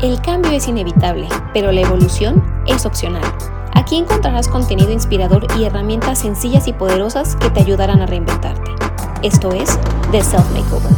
El 0.00 0.22
cambio 0.22 0.52
es 0.52 0.68
inevitable, 0.68 1.26
pero 1.52 1.72
la 1.72 1.80
evolución 1.80 2.62
es 2.68 2.86
opcional. 2.86 3.24
Aquí 3.74 3.96
encontrarás 3.96 4.46
contenido 4.46 4.92
inspirador 4.92 5.48
y 5.58 5.64
herramientas 5.64 6.20
sencillas 6.20 6.68
y 6.68 6.72
poderosas 6.72 7.34
que 7.34 7.50
te 7.50 7.58
ayudarán 7.58 8.00
a 8.00 8.06
reinventarte. 8.06 8.70
Esto 9.24 9.50
es 9.50 9.76
The 10.12 10.22
Self 10.22 10.48
Makeover. 10.52 10.92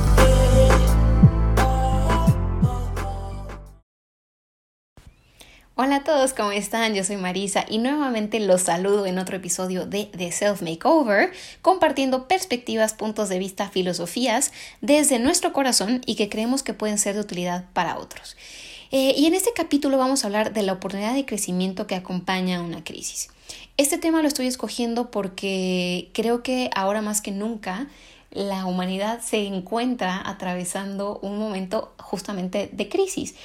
Hola 5.77 5.97
a 5.97 6.05
todos, 6.05 6.35
¿cómo 6.35 6.53
están? 6.53 6.93
Yo 6.93 7.03
soy 7.03 7.17
Marisa 7.17 7.65
y 7.67 7.79
nuevamente 7.79 8.39
los 8.39 8.61
saludo 8.61 9.07
en 9.07 9.19
otro 9.19 9.39
episodio 9.39 9.87
de 9.87 10.11
The 10.15 10.31
Self 10.31 10.61
Makeover, 10.61 11.33
compartiendo 11.63 12.29
perspectivas, 12.29 12.93
puntos 12.93 13.31
de 13.31 13.39
vista, 13.39 13.71
filosofías 13.71 14.53
desde 14.83 15.19
nuestro 15.19 15.55
corazón 15.55 16.03
y 16.05 16.17
que 16.17 16.29
creemos 16.29 16.63
que 16.63 16.75
pueden 16.75 16.99
ser 16.99 17.15
de 17.15 17.23
utilidad 17.23 17.65
para 17.73 17.97
otros. 17.97 18.37
Eh, 18.93 19.15
y 19.17 19.27
en 19.27 19.35
este 19.35 19.53
capítulo 19.55 19.99
vamos 19.99 20.25
a 20.25 20.27
hablar 20.27 20.53
de 20.53 20.63
la 20.63 20.73
oportunidad 20.73 21.15
de 21.15 21.25
crecimiento 21.25 21.87
que 21.87 21.95
acompaña 21.95 22.59
a 22.59 22.63
una 22.63 22.83
crisis. 22.83 23.29
Este 23.77 23.99
tema 23.99 24.21
lo 24.21 24.29
estoy 24.29 24.47
escogiendo 24.49 25.11
porque 25.13 26.11
creo 26.13 26.43
que 26.43 26.71
ahora 26.75 27.01
más 27.01 27.21
que 27.21 27.31
nunca 27.31 27.89
la 28.33 28.67
humanidad 28.67 29.21
se 29.21 29.47
encuentra 29.47 30.21
atravesando 30.29 31.19
un 31.23 31.39
momento 31.39 31.95
justamente 31.99 32.69
de 32.73 32.89
crisis. 32.89 33.37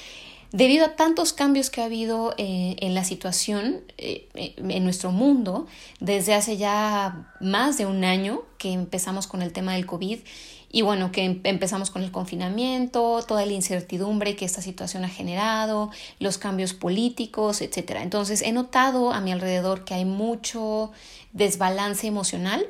Debido 0.52 0.84
a 0.84 0.96
tantos 0.96 1.32
cambios 1.32 1.70
que 1.70 1.80
ha 1.80 1.84
habido 1.84 2.34
eh, 2.38 2.76
en 2.78 2.94
la 2.94 3.04
situación 3.04 3.82
eh, 3.98 4.28
en 4.34 4.84
nuestro 4.84 5.10
mundo 5.10 5.66
desde 6.00 6.34
hace 6.34 6.56
ya 6.56 7.32
más 7.40 7.78
de 7.78 7.86
un 7.86 8.04
año 8.04 8.42
que 8.58 8.72
empezamos 8.72 9.26
con 9.26 9.42
el 9.42 9.52
tema 9.52 9.74
del 9.74 9.86
COVID 9.86 10.20
y 10.70 10.82
bueno, 10.82 11.12
que 11.12 11.24
em, 11.24 11.40
empezamos 11.44 11.90
con 11.90 12.02
el 12.02 12.10
confinamiento, 12.10 13.24
toda 13.26 13.46
la 13.46 13.52
incertidumbre 13.52 14.36
que 14.36 14.44
esta 14.44 14.62
situación 14.62 15.04
ha 15.04 15.08
generado, 15.08 15.90
los 16.18 16.38
cambios 16.38 16.74
políticos, 16.74 17.60
etc. 17.60 17.98
Entonces 18.02 18.42
he 18.42 18.52
notado 18.52 19.12
a 19.12 19.20
mi 19.20 19.32
alrededor 19.32 19.84
que 19.84 19.94
hay 19.94 20.04
mucho 20.04 20.92
desbalance 21.32 22.06
emocional 22.06 22.66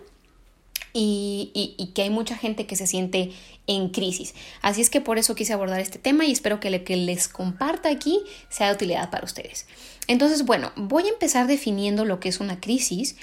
y, 0.99 1.93
que 1.95 2.03
hay 2.03 2.11
mucha 2.11 2.37
gente 2.37 2.67
que 2.67 2.77
se 2.77 2.87
siente 2.87 3.33
en 3.67 3.91
crisis. 3.91 4.35
Así 4.63 4.81
es 4.81 4.91
que 4.91 5.01
por 5.01 5.19
eso 5.19 5.35
quise 5.35 5.53
abordar 5.53 5.81
este 5.81 5.99
tema 5.99 6.25
y 6.25 6.33
espero 6.33 6.61
que 6.61 6.71
lo 6.71 6.85
que 6.85 6.97
les 6.97 7.29
comparta 7.29 7.91
aquí 7.91 8.21
sea 8.49 8.69
de 8.69 8.75
utilidad 8.75 9.11
para 9.11 9.25
ustedes. 9.25 9.67
Entonces, 10.07 10.45
bueno, 10.45 10.73
voy 10.77 11.05
a 11.05 11.09
empezar 11.09 11.47
definiendo 11.47 12.05
lo 12.05 12.21
que 12.21 12.29
es 12.29 12.41
una 12.41 12.61
crisis 12.61 13.17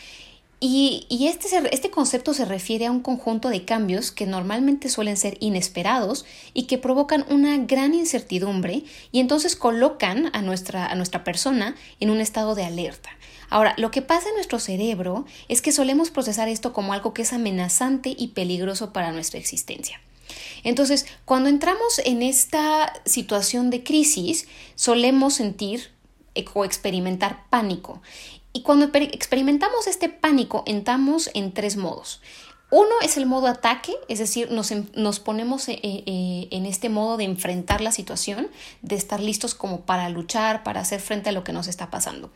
y, 0.65 1.27
este, 1.27 1.49
este 1.73 1.91
concepto 1.91 2.33
se 2.33 2.45
refiere 2.45 2.85
a 2.85 2.91
un 2.91 3.01
conjunto 3.01 3.49
de 3.49 3.65
cambios 3.65 4.13
que 4.13 4.25
normalmente 4.25 4.87
suelen 4.87 5.17
ser 5.17 5.35
inesperados 5.41 6.25
y 6.53 6.67
que 6.67 6.77
provocan 6.77 7.25
una 7.29 7.57
gran 7.57 7.93
incertidumbre 7.93 8.83
y 9.11 9.19
entonces 9.19 9.57
colocan 9.57 10.29
a 10.31 10.41
nuestra, 10.41 10.85
a 10.85 10.95
nuestra 10.95 11.25
persona 11.25 11.75
en 11.99 12.11
un 12.11 12.21
estado 12.21 12.55
de 12.55 12.63
alerta. 12.63 13.09
Ahora, 13.49 13.75
lo 13.77 13.91
que 13.91 14.01
pasa 14.01 14.29
en 14.29 14.35
nuestro 14.35 14.57
cerebro 14.57 15.25
es 15.49 15.61
que 15.61 15.73
solemos 15.73 16.11
procesar 16.11 16.47
esto 16.47 16.71
como 16.71 16.93
algo 16.93 17.13
que 17.13 17.23
es 17.23 17.33
amenazante 17.33 18.15
y 18.17 18.29
peligroso 18.29 18.93
para 18.93 19.11
nuestra 19.11 19.41
existencia. 19.41 19.99
Entonces, 20.63 21.07
cuando 21.25 21.49
entramos 21.49 21.99
en 22.05 22.21
esta 22.21 22.93
situación 23.03 23.69
de 23.69 23.83
crisis, 23.83 24.47
solemos 24.75 25.33
sentir 25.33 25.89
o 26.53 26.63
experimentar 26.63 27.43
pánico. 27.49 28.01
Y 28.53 28.61
cuando 28.61 28.89
experimentamos 28.93 29.87
este 29.87 30.09
pánico, 30.09 30.63
entramos 30.67 31.31
en 31.33 31.51
tres 31.51 31.75
modos. 31.75 32.21
Uno 32.69 32.89
es 33.03 33.17
el 33.17 33.25
modo 33.25 33.47
ataque, 33.47 33.93
es 34.07 34.19
decir, 34.19 34.49
nos, 34.49 34.71
nos 34.95 35.19
ponemos 35.19 35.67
eh, 35.69 35.79
eh, 35.83 36.47
en 36.49 36.65
este 36.65 36.89
modo 36.89 37.17
de 37.17 37.23
enfrentar 37.23 37.81
la 37.81 37.91
situación, 37.91 38.47
de 38.81 38.95
estar 38.95 39.19
listos 39.19 39.53
como 39.53 39.81
para 39.81 40.09
luchar, 40.09 40.63
para 40.63 40.81
hacer 40.81 40.99
frente 40.99 41.29
a 41.29 41.33
lo 41.33 41.43
que 41.43 41.53
nos 41.53 41.67
está 41.67 41.91
pasando. 41.91 42.31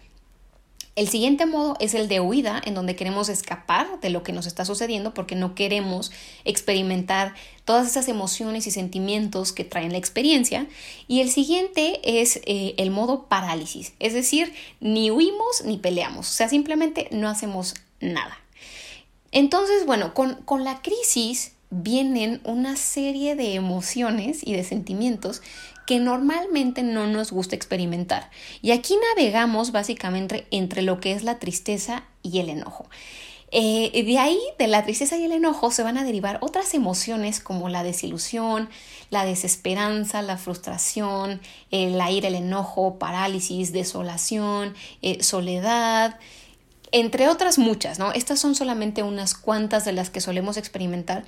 El 0.97 1.09
siguiente 1.09 1.45
modo 1.45 1.77
es 1.79 1.93
el 1.93 2.07
de 2.07 2.19
huida, 2.19 2.59
en 2.65 2.73
donde 2.73 2.95
queremos 2.95 3.29
escapar 3.29 3.99
de 4.01 4.09
lo 4.09 4.23
que 4.23 4.33
nos 4.33 4.47
está 4.47 4.65
sucediendo 4.65 5.13
porque 5.13 5.35
no 5.35 5.53
queremos 5.53 6.11
experimentar 6.43 7.35
todas 7.65 7.85
esas 7.85 8.07
emociones 8.07 8.65
y 8.65 8.71
sentimientos 8.71 9.53
que 9.53 9.63
traen 9.63 9.91
la 9.91 9.99
experiencia. 9.99 10.65
Y 11.07 11.21
el 11.21 11.29
siguiente 11.29 11.99
es 12.03 12.37
eh, 12.47 12.73
el 12.77 12.89
modo 12.89 13.27
parálisis, 13.27 13.93
es 13.99 14.15
decir, 14.15 14.51
ni 14.79 15.11
huimos 15.11 15.61
ni 15.65 15.77
peleamos, 15.77 16.31
o 16.31 16.33
sea, 16.33 16.49
simplemente 16.49 17.09
no 17.11 17.29
hacemos 17.29 17.75
nada. 17.99 18.35
Entonces, 19.31 19.85
bueno, 19.85 20.15
con, 20.15 20.41
con 20.45 20.63
la 20.63 20.81
crisis 20.81 21.51
vienen 21.69 22.41
una 22.43 22.75
serie 22.75 23.35
de 23.35 23.53
emociones 23.53 24.39
y 24.41 24.53
de 24.53 24.63
sentimientos 24.63 25.43
que 25.87 25.99
normalmente 25.99 26.83
no 26.83 27.07
nos 27.07 27.31
gusta 27.31 27.55
experimentar. 27.55 28.29
Y 28.61 28.71
aquí 28.71 28.95
navegamos 29.15 29.71
básicamente 29.71 30.45
entre 30.51 30.83
lo 30.83 30.99
que 30.99 31.13
es 31.13 31.23
la 31.23 31.39
tristeza 31.39 32.03
y 32.21 32.39
el 32.39 32.49
enojo. 32.49 32.87
Eh, 33.51 34.03
de 34.05 34.17
ahí, 34.19 34.37
de 34.59 34.67
la 34.67 34.83
tristeza 34.83 35.15
y 35.17 35.23
el 35.23 35.31
enojo, 35.31 35.71
se 35.71 35.81
van 35.81 35.97
a 35.97 36.03
derivar 36.03 36.39
otras 36.41 36.73
emociones 36.73 37.39
como 37.39 37.69
la 37.69 37.83
desilusión, 37.83 38.69
la 39.09 39.23
desesperanza, 39.23 40.21
la 40.21 40.35
frustración, 40.35 41.39
el 41.71 41.97
ira, 42.11 42.27
el 42.27 42.35
enojo, 42.35 42.99
parálisis, 42.99 43.71
desolación, 43.71 44.75
eh, 45.01 45.23
soledad, 45.23 46.19
entre 46.91 47.29
otras 47.29 47.57
muchas, 47.57 47.97
¿no? 47.97 48.11
Estas 48.11 48.39
son 48.39 48.55
solamente 48.55 49.03
unas 49.03 49.35
cuantas 49.35 49.85
de 49.85 49.93
las 49.93 50.09
que 50.09 50.19
solemos 50.19 50.57
experimentar 50.57 51.23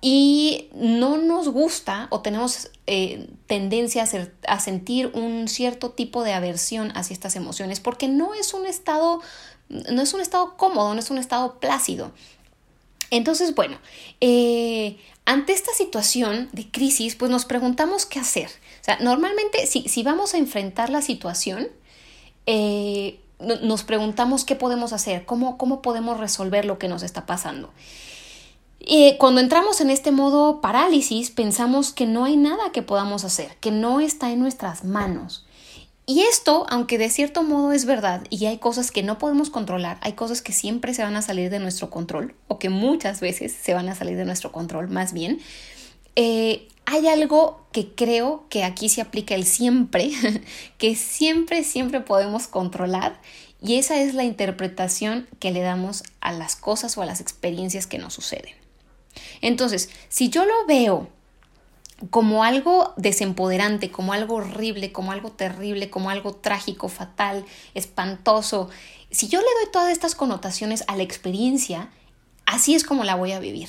y 0.00 0.68
no 0.74 1.16
nos 1.16 1.48
gusta 1.48 2.06
o 2.10 2.20
tenemos 2.20 2.70
eh, 2.86 3.28
tendencia 3.46 4.04
a, 4.46 4.60
sentir 4.60 5.10
un 5.14 5.48
cierto 5.48 5.90
tipo 5.90 6.22
de 6.22 6.32
aversión 6.32 6.92
hacia 6.94 7.14
estas 7.14 7.34
emociones 7.34 7.80
porque 7.80 8.06
no 8.06 8.34
es 8.34 8.54
un 8.54 8.66
estado 8.66 9.20
no 9.68 10.00
es 10.00 10.14
un 10.14 10.20
estado 10.20 10.56
cómodo 10.56 10.94
no 10.94 11.00
es 11.00 11.10
un 11.10 11.18
estado 11.18 11.58
plácido. 11.58 12.12
Entonces 13.10 13.56
bueno 13.56 13.78
eh, 14.20 14.98
ante 15.24 15.52
esta 15.52 15.72
situación 15.72 16.48
de 16.52 16.70
crisis 16.70 17.16
pues 17.16 17.30
nos 17.30 17.44
preguntamos 17.44 18.06
qué 18.06 18.20
hacer. 18.20 18.50
O 18.80 18.84
sea 18.84 18.98
normalmente 19.00 19.66
si, 19.66 19.88
si 19.88 20.04
vamos 20.04 20.34
a 20.34 20.38
enfrentar 20.38 20.90
la 20.90 21.02
situación 21.02 21.68
eh, 22.46 23.18
nos 23.40 23.82
preguntamos 23.82 24.44
qué 24.44 24.54
podemos 24.54 24.92
hacer 24.92 25.24
cómo, 25.24 25.58
cómo 25.58 25.82
podemos 25.82 26.18
resolver 26.20 26.64
lo 26.64 26.78
que 26.78 26.86
nos 26.86 27.02
está 27.02 27.26
pasando 27.26 27.72
cuando 29.18 29.40
entramos 29.40 29.80
en 29.80 29.90
este 29.90 30.12
modo 30.12 30.60
parálisis, 30.60 31.30
pensamos 31.30 31.92
que 31.92 32.06
no 32.06 32.24
hay 32.24 32.36
nada 32.36 32.72
que 32.72 32.82
podamos 32.82 33.24
hacer, 33.24 33.56
que 33.60 33.70
no 33.70 34.00
está 34.00 34.30
en 34.30 34.40
nuestras 34.40 34.84
manos. 34.84 35.44
Y 36.10 36.22
esto, 36.22 36.64
aunque 36.70 36.96
de 36.96 37.10
cierto 37.10 37.42
modo 37.42 37.72
es 37.72 37.84
verdad 37.84 38.22
y 38.30 38.46
hay 38.46 38.56
cosas 38.56 38.90
que 38.90 39.02
no 39.02 39.18
podemos 39.18 39.50
controlar, 39.50 39.98
hay 40.00 40.14
cosas 40.14 40.40
que 40.40 40.54
siempre 40.54 40.94
se 40.94 41.02
van 41.02 41.16
a 41.16 41.20
salir 41.20 41.50
de 41.50 41.58
nuestro 41.58 41.90
control, 41.90 42.34
o 42.46 42.58
que 42.58 42.70
muchas 42.70 43.20
veces 43.20 43.52
se 43.52 43.74
van 43.74 43.90
a 43.90 43.94
salir 43.94 44.16
de 44.16 44.24
nuestro 44.24 44.50
control 44.50 44.88
más 44.88 45.12
bien, 45.12 45.38
eh, 46.16 46.66
hay 46.86 47.08
algo 47.08 47.60
que 47.72 47.94
creo 47.94 48.46
que 48.48 48.64
aquí 48.64 48.88
se 48.88 49.02
aplica 49.02 49.34
el 49.34 49.44
siempre, 49.44 50.10
que 50.78 50.96
siempre, 50.96 51.62
siempre 51.62 52.00
podemos 52.00 52.46
controlar, 52.46 53.20
y 53.60 53.74
esa 53.74 54.00
es 54.00 54.14
la 54.14 54.24
interpretación 54.24 55.28
que 55.40 55.50
le 55.50 55.60
damos 55.60 56.04
a 56.22 56.32
las 56.32 56.56
cosas 56.56 56.96
o 56.96 57.02
a 57.02 57.06
las 57.06 57.20
experiencias 57.20 57.86
que 57.86 57.98
nos 57.98 58.14
suceden. 58.14 58.54
Entonces, 59.40 59.90
si 60.08 60.28
yo 60.28 60.44
lo 60.44 60.66
veo 60.66 61.08
como 62.10 62.44
algo 62.44 62.94
desempoderante, 62.96 63.90
como 63.90 64.12
algo 64.12 64.36
horrible, 64.36 64.92
como 64.92 65.12
algo 65.12 65.32
terrible, 65.32 65.90
como 65.90 66.10
algo 66.10 66.34
trágico, 66.34 66.88
fatal, 66.88 67.44
espantoso, 67.74 68.70
si 69.10 69.28
yo 69.28 69.40
le 69.40 69.46
doy 69.62 69.72
todas 69.72 69.90
estas 69.90 70.14
connotaciones 70.14 70.84
a 70.86 70.96
la 70.96 71.02
experiencia, 71.02 71.90
así 72.46 72.74
es 72.74 72.84
como 72.84 73.04
la 73.04 73.16
voy 73.16 73.32
a 73.32 73.40
vivir. 73.40 73.68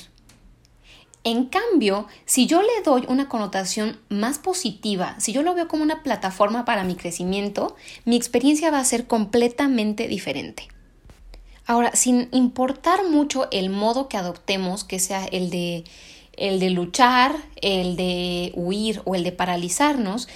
En 1.22 1.46
cambio, 1.46 2.06
si 2.24 2.46
yo 2.46 2.62
le 2.62 2.82
doy 2.82 3.04
una 3.08 3.28
connotación 3.28 4.00
más 4.08 4.38
positiva, 4.38 5.16
si 5.18 5.32
yo 5.32 5.42
lo 5.42 5.54
veo 5.54 5.68
como 5.68 5.82
una 5.82 6.02
plataforma 6.02 6.64
para 6.64 6.82
mi 6.82 6.94
crecimiento, 6.94 7.76
mi 8.06 8.16
experiencia 8.16 8.70
va 8.70 8.78
a 8.78 8.84
ser 8.84 9.06
completamente 9.06 10.08
diferente. 10.08 10.68
Ahora, 11.70 11.94
sin 11.94 12.28
importar 12.32 13.06
mucho 13.08 13.46
el 13.52 13.70
modo 13.70 14.08
que 14.08 14.16
adoptemos, 14.16 14.82
que 14.82 14.98
sea 14.98 15.24
el 15.26 15.50
de, 15.50 15.84
el 16.36 16.58
de 16.58 16.70
luchar, 16.70 17.36
el 17.62 17.94
de 17.94 18.50
huir 18.56 19.02
o 19.04 19.14
el 19.14 19.22
de 19.22 19.30
paralizarnos, 19.30 20.26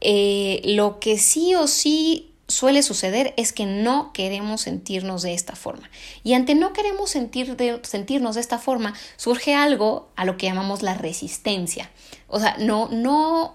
eh, 0.00 0.60
lo 0.64 0.98
que 0.98 1.18
sí 1.18 1.54
o 1.54 1.68
sí 1.68 2.32
suele 2.48 2.82
suceder 2.82 3.32
es 3.36 3.52
que 3.52 3.64
no 3.64 4.12
queremos 4.12 4.62
sentirnos 4.62 5.22
de 5.22 5.34
esta 5.34 5.54
forma. 5.54 5.88
Y 6.24 6.34
ante 6.34 6.56
no 6.56 6.72
queremos 6.72 7.10
sentir 7.10 7.56
sentirnos 7.84 8.34
de 8.34 8.40
esta 8.40 8.58
forma, 8.58 8.94
surge 9.16 9.54
algo 9.54 10.08
a 10.16 10.24
lo 10.24 10.36
que 10.36 10.46
llamamos 10.46 10.82
la 10.82 10.94
resistencia. 10.94 11.92
O 12.26 12.40
sea, 12.40 12.56
no, 12.58 12.88
no, 12.88 13.54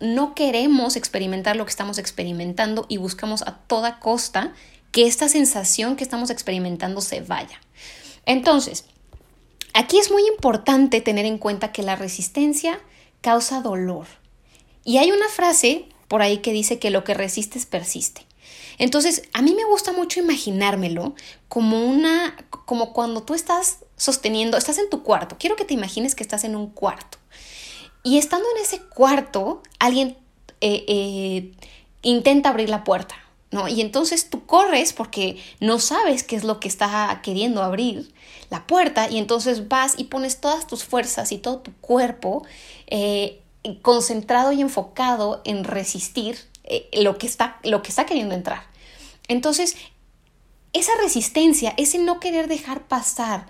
no 0.00 0.34
queremos 0.34 0.96
experimentar 0.96 1.54
lo 1.54 1.64
que 1.64 1.70
estamos 1.70 1.98
experimentando 1.98 2.86
y 2.88 2.96
buscamos 2.96 3.42
a 3.42 3.52
toda 3.52 4.00
costa 4.00 4.52
que 4.96 5.06
esta 5.06 5.28
sensación 5.28 5.94
que 5.94 6.04
estamos 6.04 6.30
experimentando 6.30 7.02
se 7.02 7.20
vaya. 7.20 7.60
Entonces, 8.24 8.86
aquí 9.74 9.98
es 9.98 10.10
muy 10.10 10.26
importante 10.26 11.02
tener 11.02 11.26
en 11.26 11.36
cuenta 11.36 11.70
que 11.70 11.82
la 11.82 11.96
resistencia 11.96 12.80
causa 13.20 13.60
dolor. 13.60 14.06
Y 14.84 14.96
hay 14.96 15.10
una 15.10 15.28
frase 15.28 15.84
por 16.08 16.22
ahí 16.22 16.38
que 16.38 16.54
dice 16.54 16.78
que 16.78 16.88
lo 16.88 17.04
que 17.04 17.12
resistes 17.12 17.66
persiste. 17.66 18.24
Entonces, 18.78 19.24
a 19.34 19.42
mí 19.42 19.54
me 19.54 19.66
gusta 19.66 19.92
mucho 19.92 20.18
imaginármelo 20.18 21.14
como 21.48 21.84
una, 21.84 22.34
como 22.64 22.94
cuando 22.94 23.22
tú 23.22 23.34
estás 23.34 23.80
sosteniendo, 23.98 24.56
estás 24.56 24.78
en 24.78 24.88
tu 24.88 25.02
cuarto. 25.02 25.36
Quiero 25.38 25.56
que 25.56 25.66
te 25.66 25.74
imagines 25.74 26.14
que 26.14 26.22
estás 26.22 26.42
en 26.44 26.56
un 26.56 26.70
cuarto. 26.70 27.18
Y 28.02 28.16
estando 28.16 28.46
en 28.56 28.62
ese 28.62 28.80
cuarto, 28.80 29.62
alguien 29.78 30.16
eh, 30.62 30.86
eh, 30.88 31.52
intenta 32.00 32.48
abrir 32.48 32.70
la 32.70 32.82
puerta, 32.82 33.14
¿no? 33.50 33.68
Y 33.68 33.80
entonces 33.80 34.28
tú 34.28 34.44
corres 34.44 34.92
porque 34.92 35.42
no 35.60 35.78
sabes 35.78 36.22
qué 36.22 36.36
es 36.36 36.44
lo 36.44 36.60
que 36.60 36.68
está 36.68 37.20
queriendo 37.22 37.62
abrir 37.62 38.12
la 38.50 38.66
puerta 38.66 39.08
y 39.10 39.18
entonces 39.18 39.68
vas 39.68 39.94
y 39.98 40.04
pones 40.04 40.40
todas 40.40 40.66
tus 40.66 40.84
fuerzas 40.84 41.32
y 41.32 41.38
todo 41.38 41.58
tu 41.58 41.72
cuerpo 41.80 42.44
eh, 42.86 43.40
concentrado 43.82 44.52
y 44.52 44.60
enfocado 44.60 45.42
en 45.44 45.64
resistir 45.64 46.38
eh, 46.64 46.88
lo, 47.02 47.18
que 47.18 47.26
está, 47.26 47.58
lo 47.64 47.82
que 47.82 47.88
está 47.88 48.06
queriendo 48.06 48.34
entrar. 48.34 48.64
Entonces, 49.28 49.76
esa 50.72 50.92
resistencia, 51.02 51.74
ese 51.76 51.98
no 51.98 52.20
querer 52.20 52.48
dejar 52.48 52.86
pasar 52.86 53.46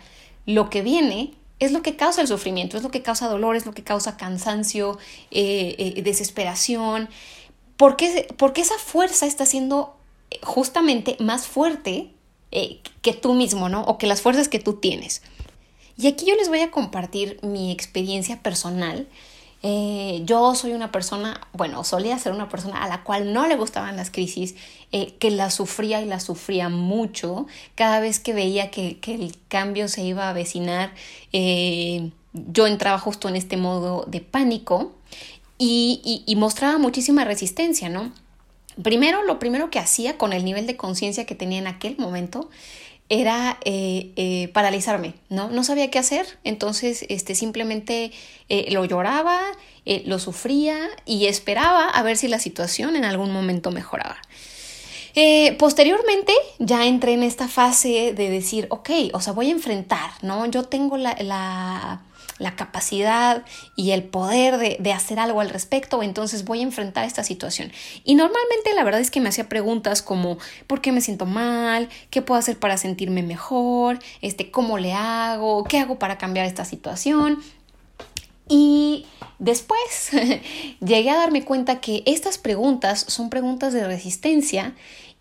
lo 0.46 0.70
que 0.70 0.82
viene, 0.82 1.34
es 1.58 1.72
lo 1.72 1.82
que 1.82 1.96
causa 1.96 2.20
el 2.20 2.28
sufrimiento, 2.28 2.76
es 2.76 2.82
lo 2.82 2.90
que 2.90 3.02
causa 3.02 3.28
dolor, 3.28 3.56
es 3.56 3.66
lo 3.66 3.72
que 3.72 3.82
causa 3.82 4.16
cansancio, 4.16 4.98
eh, 5.30 6.00
desesperación, 6.04 7.08
porque, 7.76 8.28
porque 8.36 8.60
esa 8.60 8.78
fuerza 8.78 9.26
está 9.26 9.46
siendo 9.46 9.96
justamente 10.42 11.16
más 11.20 11.46
fuerte 11.46 12.10
que 12.50 13.12
tú 13.12 13.34
mismo, 13.34 13.68
¿no? 13.68 13.82
O 13.82 13.98
que 13.98 14.06
las 14.06 14.22
fuerzas 14.22 14.48
que 14.48 14.58
tú 14.58 14.74
tienes. 14.74 15.22
Y 15.98 16.06
aquí 16.06 16.26
yo 16.26 16.34
les 16.36 16.48
voy 16.48 16.60
a 16.60 16.70
compartir 16.70 17.38
mi 17.42 17.70
experiencia 17.70 18.42
personal 18.42 19.06
eh, 19.68 20.22
yo 20.24 20.54
soy 20.54 20.72
una 20.72 20.92
persona, 20.92 21.40
bueno, 21.52 21.82
solía 21.82 22.18
ser 22.18 22.32
una 22.32 22.48
persona 22.48 22.84
a 22.84 22.88
la 22.88 23.02
cual 23.02 23.32
no 23.32 23.48
le 23.48 23.56
gustaban 23.56 23.96
las 23.96 24.10
crisis, 24.10 24.54
eh, 24.92 25.14
que 25.18 25.30
las 25.30 25.54
sufría 25.54 26.00
y 26.02 26.04
las 26.04 26.24
sufría 26.24 26.68
mucho. 26.68 27.46
Cada 27.74 28.00
vez 28.00 28.20
que 28.20 28.32
veía 28.32 28.70
que, 28.70 28.98
el 29.06 29.34
cambio 29.48 29.88
se 29.88 30.02
iba 30.02 30.26
a 30.26 30.30
avecinar, 30.30 30.92
eh, 31.32 32.10
yo 32.32 32.66
entraba 32.66 32.98
justo 32.98 33.28
en 33.28 33.36
este 33.36 33.56
modo 33.56 34.04
de 34.06 34.20
pánico 34.20 34.92
y, 35.58 36.22
y 36.26 36.36
mostraba 36.36 36.78
muchísima 36.78 37.24
resistencia, 37.24 37.88
¿no? 37.88 38.12
Primero, 38.82 39.22
lo 39.22 39.38
primero 39.38 39.70
que 39.70 39.78
hacía 39.78 40.18
con 40.18 40.32
el 40.32 40.44
nivel 40.44 40.66
de 40.66 40.76
conciencia 40.76 41.24
que 41.24 41.34
tenía 41.34 41.58
en 41.58 41.66
aquel 41.66 41.96
momento 41.96 42.50
era 43.08 43.58
eh, 43.64 44.12
eh, 44.16 44.48
paralizarme, 44.52 45.14
¿no? 45.28 45.48
No 45.48 45.62
sabía 45.62 45.90
qué 45.90 45.98
hacer, 45.98 46.26
entonces 46.44 47.06
este, 47.08 47.34
simplemente 47.34 48.12
eh, 48.48 48.66
lo 48.70 48.84
lloraba, 48.84 49.40
lo 50.04 50.18
sufría 50.18 50.76
y 51.04 51.26
esperaba 51.26 51.88
a 51.88 52.02
ver 52.02 52.16
si 52.16 52.26
la 52.26 52.40
situación 52.40 52.96
en 52.96 53.04
algún 53.04 53.30
momento 53.30 53.70
mejoraba. 53.70 54.16
Posteriormente 55.58 56.32
ya 56.58 56.86
entré 56.86 57.14
en 57.14 57.22
esta 57.22 57.48
fase 57.48 58.12
de 58.12 58.30
decir, 58.30 58.66
ok, 58.70 58.90
o 59.12 59.20
sea, 59.20 59.32
voy 59.32 59.48
a 59.48 59.52
enfrentar, 59.52 60.10
¿no? 60.22 60.46
Yo 60.46 60.64
tengo 60.64 60.96
la, 60.96 61.16
la 61.20 62.02
la 62.38 62.54
capacidad 62.54 63.44
y 63.76 63.92
el 63.92 64.02
poder 64.04 64.78
de, 64.78 64.92
hacer 64.92 65.18
algo 65.18 65.40
al 65.40 65.50
respecto, 65.50 66.02
entonces 66.02 66.44
voy 66.44 66.60
a 66.60 66.62
enfrentar 66.62 67.04
esta 67.04 67.24
situación. 67.24 67.72
Y 68.04 68.14
normalmente 68.14 68.74
la 68.74 68.84
verdad 68.84 69.00
es 69.00 69.10
que 69.10 69.20
me 69.20 69.28
hacía 69.28 69.48
preguntas 69.48 70.02
como 70.02 70.38
¿por 70.66 70.80
qué 70.80 70.92
me 70.92 71.00
siento 71.00 71.26
mal? 71.26 71.88
¿Qué 72.10 72.22
puedo 72.22 72.38
hacer 72.38 72.58
para 72.58 72.76
sentirme 72.76 73.22
mejor? 73.22 73.98
Este, 74.20 74.50
¿Cómo 74.50 74.78
le 74.78 74.92
hago? 74.92 75.64
¿Qué 75.64 75.78
hago 75.78 75.98
para 75.98 76.18
cambiar 76.18 76.46
esta 76.46 76.64
situación? 76.64 77.42
Y 78.48 79.06
después 79.38 80.10
llegué 80.80 81.10
a 81.10 81.16
darme 81.16 81.44
cuenta 81.44 81.80
que 81.80 82.02
estas 82.06 82.38
preguntas 82.38 83.04
son 83.08 83.28
preguntas 83.28 83.72
de 83.72 83.86
resistencia 83.86 84.74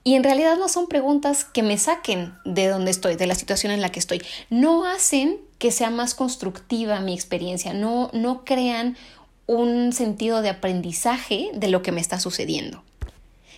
y 0.08 0.14
en 0.14 0.24
realidad 0.24 0.56
no 0.58 0.70
son 0.70 0.86
preguntas 0.86 1.46
que 1.46 1.64
me 1.64 1.80
saquen 1.80 2.36
de 2.46 2.68
donde 2.68 2.92
estoy, 2.92 3.16
de 3.16 3.26
la 3.26 3.34
situación 3.34 3.72
en 3.72 3.82
la 3.82 3.90
que 3.90 4.00
estoy. 4.00 4.22
No 4.52 4.86
hacen 4.86 5.40
que 5.58 5.72
sea 5.72 5.90
más 5.90 6.14
constructiva 6.14 7.00
mi 7.00 7.16
experiencia, 7.16 7.74
no, 7.74 8.12
no 8.14 8.46
crean 8.46 8.98
un 9.48 9.94
sentido 9.94 10.44
de 10.44 10.50
aprendizaje 10.50 11.50
de 11.56 11.70
lo 11.70 11.82
que 11.82 11.92
me 11.92 12.02
está 12.02 12.20
sucediendo. 12.20 12.84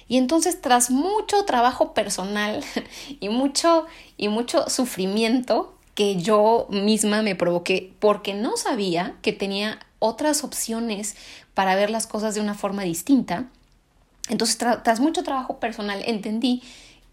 Y 0.07 0.15
entonces, 0.15 0.61
tras 0.61 0.89
mucho 0.89 1.43
trabajo 1.43 1.93
personal 1.93 2.63
y 3.19 3.27
mucho, 3.27 3.85
y 4.15 4.29
mucho 4.29 4.69
sufrimiento 4.69 5.73
que 5.95 6.15
yo 6.15 6.67
misma 6.69 7.23
me 7.23 7.35
provoqué 7.35 7.91
porque 7.99 8.33
no 8.33 8.55
sabía 8.55 9.15
que 9.21 9.33
tenía 9.33 9.79
otras 9.99 10.45
opciones 10.45 11.17
para 11.53 11.75
ver 11.75 11.89
las 11.89 12.07
cosas 12.07 12.35
de 12.35 12.41
una 12.41 12.53
forma 12.53 12.83
distinta, 12.83 13.49
entonces, 14.29 14.57
tras 14.57 14.99
mucho 14.99 15.23
trabajo 15.23 15.59
personal, 15.59 16.03
entendí 16.05 16.61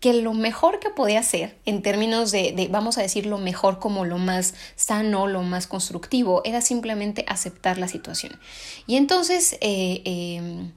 que 0.04 0.12
lo 0.12 0.34
mejor 0.34 0.80
que 0.80 0.90
podía 0.90 1.20
hacer 1.20 1.56
en 1.64 1.80
términos 1.80 2.30
de, 2.30 2.68
vamos 2.70 2.98
a 2.98 3.00
decir, 3.00 3.24
lo 3.24 3.38
mejor 3.38 3.78
como 3.78 4.04
lo 4.04 4.18
más 4.18 4.52
sano, 4.76 5.26
lo 5.26 5.42
más 5.42 5.66
constructivo, 5.66 6.42
era 6.44 6.60
simplemente 6.60 7.24
aceptar 7.26 7.78
la 7.78 7.88
situación. 7.88 8.38
Y 8.86 8.96
entonces, 8.96 9.56
eh, 9.62 10.02
em, 10.04 10.72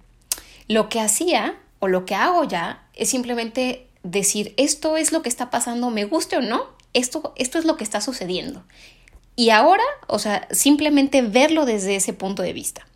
lo 0.70 0.88
que 0.88 1.02
hacía 1.02 1.60
o 1.80 1.90
lo 1.90 2.06
que 2.06 2.16
hago 2.16 2.46
ya 2.46 2.88
es 2.94 3.10
simplemente 3.10 3.88
decir, 4.04 4.54
esto 4.56 4.96
es 4.96 5.12
lo 5.12 5.22
que 5.22 5.30
está 5.30 5.50
pasando, 5.50 5.90
me 5.90 6.06
guste 6.06 6.38
o 6.38 6.42
no, 6.42 6.66
esto, 6.94 7.34
esto 7.36 7.60
es 7.60 7.66
lo 7.66 7.76
que 7.76 7.84
está 7.84 8.00
sucediendo. 8.00 8.64
Y 9.36 9.50
ahora, 9.50 9.84
o 10.08 10.20
sea, 10.20 10.48
simplemente 10.52 11.22
verlo 11.22 11.66
desde 11.66 11.98
ese 11.98 12.14
punto 12.14 12.44
de 12.44 12.54
vista. 12.54 12.88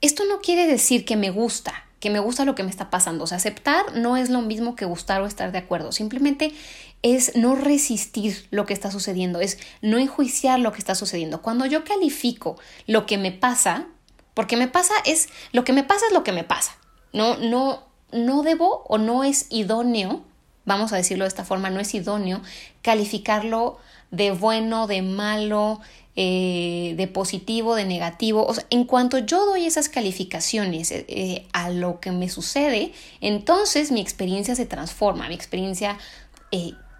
Esto 0.00 0.24
no 0.24 0.38
quiere 0.38 0.68
decir 0.68 1.04
que 1.04 1.16
me 1.16 1.30
gusta, 1.30 1.87
que 2.00 2.10
me 2.10 2.20
gusta 2.20 2.44
lo 2.44 2.54
que 2.54 2.62
me 2.62 2.70
está 2.70 2.90
pasando. 2.90 3.24
O 3.24 3.26
sea, 3.26 3.38
aceptar 3.38 3.94
no 3.94 4.16
es 4.16 4.30
lo 4.30 4.40
mismo 4.40 4.76
que 4.76 4.84
gustar 4.84 5.20
o 5.20 5.26
estar 5.26 5.52
de 5.52 5.58
acuerdo. 5.58 5.92
Simplemente 5.92 6.54
es 7.02 7.36
no 7.36 7.54
resistir 7.54 8.46
lo 8.50 8.66
que 8.66 8.74
está 8.74 8.90
sucediendo, 8.90 9.40
es 9.40 9.58
no 9.82 9.98
enjuiciar 9.98 10.58
lo 10.60 10.72
que 10.72 10.78
está 10.78 10.94
sucediendo. 10.94 11.42
Cuando 11.42 11.66
yo 11.66 11.84
califico 11.84 12.56
lo 12.86 13.06
que 13.06 13.18
me 13.18 13.32
pasa, 13.32 13.86
porque 14.34 14.56
me 14.56 14.68
pasa 14.68 14.94
es 15.04 15.28
lo 15.52 15.64
que 15.64 15.72
me 15.72 15.84
pasa 15.84 16.06
es 16.06 16.12
lo 16.12 16.24
que 16.24 16.32
me 16.32 16.44
pasa. 16.44 16.76
No 17.12 17.36
no 17.36 17.84
no 18.12 18.42
debo 18.42 18.84
o 18.88 18.98
no 18.98 19.24
es 19.24 19.46
idóneo, 19.50 20.24
vamos 20.64 20.92
a 20.92 20.96
decirlo 20.96 21.24
de 21.24 21.28
esta 21.28 21.44
forma, 21.44 21.70
no 21.70 21.80
es 21.80 21.94
idóneo 21.94 22.40
calificarlo 22.82 23.78
de 24.10 24.30
bueno, 24.30 24.86
de 24.86 25.02
malo, 25.02 25.80
eh, 26.20 26.94
de 26.96 27.06
positivo, 27.06 27.76
de 27.76 27.84
negativo. 27.84 28.44
O 28.44 28.52
sea, 28.52 28.66
en 28.70 28.84
cuanto 28.84 29.18
yo 29.18 29.46
doy 29.46 29.66
esas 29.66 29.88
calificaciones 29.88 30.90
eh, 30.90 31.04
eh, 31.06 31.46
a 31.52 31.70
lo 31.70 32.00
que 32.00 32.10
me 32.10 32.28
sucede, 32.28 32.92
entonces 33.20 33.92
mi 33.92 34.00
experiencia 34.00 34.56
se 34.56 34.66
transforma, 34.66 35.28
mi 35.28 35.34
experiencia 35.34 35.96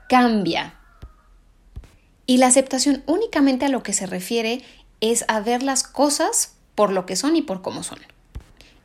cambia. 0.09 0.75
Y 2.27 2.37
la 2.37 2.47
aceptación 2.47 3.03
únicamente 3.07 3.65
a 3.65 3.71
lo 3.71 3.83
que 3.83 3.93
se 3.93 4.07
refiere 4.07 4.63
es 5.01 5.25
a 5.27 5.41
ver 5.41 5.65
las 5.65 5.83
cosas 5.83 6.53
por 6.77 6.93
lo 6.93 7.05
que 7.05 7.17
son 7.17 7.35
y 7.35 7.43
por 7.43 7.61
cómo 7.61 7.83
son. 7.83 7.99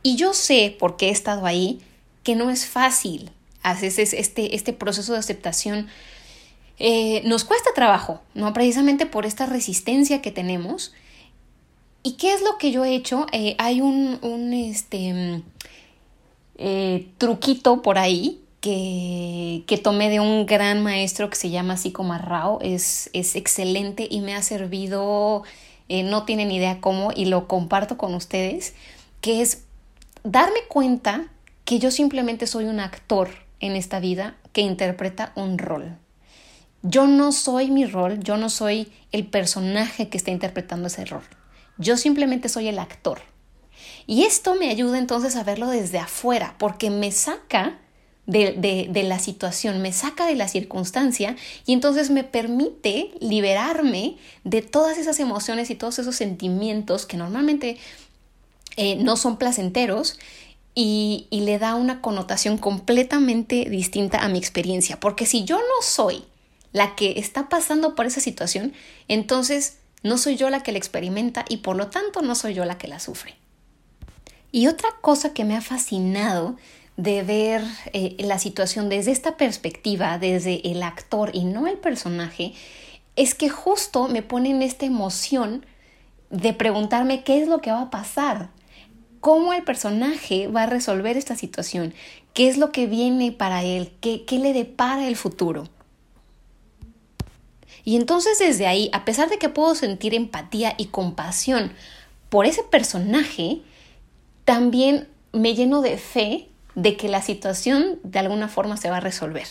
Y 0.02 0.16
yo 0.16 0.34
sé, 0.34 0.76
porque 0.80 1.10
he 1.10 1.12
estado 1.12 1.46
ahí, 1.46 1.80
que 2.24 2.36
no 2.36 2.50
es 2.50 2.66
fácil 2.66 3.30
hacer 3.62 3.94
este, 3.98 4.56
este 4.56 4.74
proceso 4.74 5.14
de 5.14 5.20
aceptación 5.20 5.90
eh, 6.80 7.22
nos 7.26 7.44
cuesta 7.44 7.70
trabajo, 7.76 8.22
¿no? 8.34 8.52
Precisamente 8.54 9.06
por 9.06 9.26
esta 9.26 9.46
resistencia 9.46 10.22
que 10.22 10.32
tenemos. 10.32 10.94
¿Y 12.02 12.14
qué 12.14 12.34
es 12.34 12.42
lo 12.42 12.58
que 12.58 12.72
yo 12.72 12.84
he 12.84 12.96
hecho? 12.96 13.28
Eh, 13.32 13.56
hay 13.60 13.82
un, 13.82 14.20
un 14.22 14.54
este, 14.54 15.44
eh, 16.58 17.08
truquito 17.18 17.82
por 17.82 17.98
ahí 17.98 18.42
que, 18.60 19.64
que, 19.68 19.78
tomé 19.78 20.10
de 20.10 20.20
un 20.20 20.46
gran 20.46 20.84
maestro 20.84 21.30
que 21.30 21.36
se 21.36 21.50
llama 21.50 21.78
Sico 21.78 22.04
Marrao. 22.04 22.60
Es, 22.62 23.10
es 23.14 23.36
excelente 23.36 24.08
y 24.10 24.22
me 24.22 24.36
ha 24.36 24.42
servido, 24.42 25.44
no 25.90 26.24
tienen 26.24 26.52
idea 26.52 26.82
cómo, 26.82 27.12
y 27.16 27.26
lo 27.26 27.48
comparto 27.48 27.98
con 27.98 28.16
ustedes, 28.16 28.74
que 29.22 29.42
es 29.42 29.64
darme 30.24 30.60
cuenta 30.68 31.28
que 31.66 31.80
yo 31.80 31.92
simplemente 31.92 32.48
soy 32.48 32.66
un 32.66 32.80
actor 32.80 33.30
en 33.60 33.76
esta 33.76 34.00
vida 34.00 34.36
que 34.54 34.62
interpreta 34.62 35.32
un 35.36 35.58
rol. 35.58 35.98
Yo 36.86 37.08
no 37.08 37.32
soy 37.32 37.72
mi 37.72 37.86
rol, 37.86 38.20
yo 38.20 38.36
no 38.36 38.50
soy 38.50 38.92
el 39.14 39.26
personaje 39.26 40.10
que 40.10 40.18
está 40.18 40.32
interpretando 40.32 40.88
ese 40.88 41.06
rol. 41.06 41.24
Yo 41.78 41.96
simplemente 41.96 42.50
soy 42.50 42.68
el 42.68 42.78
actor. 42.78 43.22
Y 44.06 44.24
esto 44.24 44.56
me 44.56 44.70
ayuda 44.70 44.98
entonces 44.98 45.38
a 45.38 45.44
verlo 45.44 45.70
desde 45.70 45.98
afuera, 45.98 46.56
porque 46.60 46.90
me 46.90 47.12
saca 47.12 47.80
de, 48.26 48.92
la 49.08 49.20
situación, 49.20 49.82
me 49.82 49.94
saca 49.94 50.26
de 50.28 50.36
la 50.36 50.50
circunstancia 50.50 51.38
y 51.66 51.72
entonces 51.72 52.10
me 52.10 52.26
permite 52.26 53.12
liberarme 53.22 54.18
de 54.44 54.62
todas 54.62 54.98
esas 54.98 55.22
emociones 55.22 55.70
y 55.70 55.76
todos 55.76 56.00
esos 56.00 56.18
sentimientos 56.18 57.06
que 57.06 57.16
normalmente 57.16 57.78
eh, 58.76 58.98
no 58.98 59.16
son 59.16 59.38
placenteros 59.38 60.20
y 60.76 61.28
le 61.32 61.60
da 61.60 61.76
una 61.76 62.02
connotación 62.02 62.58
completamente 62.58 63.70
distinta 63.70 64.20
a 64.20 64.28
mi 64.28 64.38
experiencia. 64.38 65.00
Porque 65.00 65.26
si 65.26 65.46
yo 65.46 65.58
no 65.58 65.82
soy 65.82 66.26
la 66.74 66.96
que 66.96 67.20
está 67.20 67.48
pasando 67.48 67.96
por 67.96 68.06
esa 68.06 68.20
situación, 68.20 68.74
entonces 69.08 69.78
no 70.02 70.18
soy 70.18 70.36
yo 70.36 70.50
la 70.50 70.64
que 70.64 70.74
la 70.74 70.80
experimenta 70.80 71.46
y 71.48 71.58
por 71.58 71.78
lo 71.78 71.88
tanto 71.88 72.22
no 72.22 72.36
soy 72.36 72.54
yo 72.54 72.66
la 72.66 72.78
que 72.78 72.88
la 72.88 73.00
sufre. 73.00 73.36
Y 74.52 74.68
otra 74.68 74.90
cosa 75.02 75.34
que 75.34 75.46
me 75.46 75.56
ha 75.56 75.62
fascinado 75.62 76.58
de 76.98 77.24
ver 77.24 77.64
eh, 77.94 78.16
la 78.20 78.38
situación 78.38 78.90
desde 78.90 79.12
esta 79.12 79.38
perspectiva, 79.38 80.20
desde 80.20 80.70
el 80.70 80.84
actor 80.84 81.32
y 81.34 81.46
no 81.46 81.68
el 81.68 81.78
personaje, 81.78 82.54
es 83.16 83.34
que 83.34 83.50
justo 83.50 84.08
me 84.08 84.22
pone 84.22 84.50
en 84.50 84.62
esta 84.62 84.86
emoción 84.86 85.66
de 86.30 86.54
preguntarme 86.54 87.24
qué 87.24 87.42
es 87.42 87.48
lo 87.48 87.62
que 87.62 87.72
va 87.72 87.84
a 87.84 87.90
pasar, 87.90 88.50
cómo 89.20 89.54
el 89.54 89.64
personaje 89.64 90.48
va 90.48 90.64
a 90.64 90.68
resolver 90.68 91.18
esta 91.18 91.36
situación, 91.36 91.94
qué 92.34 92.50
es 92.50 92.58
lo 92.58 92.72
que 92.72 92.88
viene 92.88 93.32
para 93.32 93.64
él, 93.64 93.92
qué, 94.02 94.26
qué 94.26 94.40
le 94.40 94.54
depara 94.54 95.08
el 95.08 95.16
futuro. 95.16 95.70
Y 97.84 97.96
entonces 97.98 98.40
desde 98.40 98.68
ahí, 98.68 98.90
a 98.94 99.06
pesar 99.06 99.30
de 99.30 99.38
que 99.38 99.50
puedo 99.50 99.76
sentir 99.76 100.14
empatía 100.14 100.74
y 100.78 100.86
compasión 100.86 101.74
por 102.30 102.46
ese 102.46 102.64
personaje, 102.64 103.62
también 104.46 105.10
me 105.32 105.56
lleno 105.56 105.82
de 105.82 105.98
fe 105.98 106.50
de 106.76 106.98
que 106.98 107.10
la 107.10 107.22
situación 107.22 108.00
de 108.04 108.20
alguna 108.20 108.48
forma 108.48 108.78
se 108.78 108.90
va 108.90 108.98
a 108.98 109.02
resolver. 109.02 109.48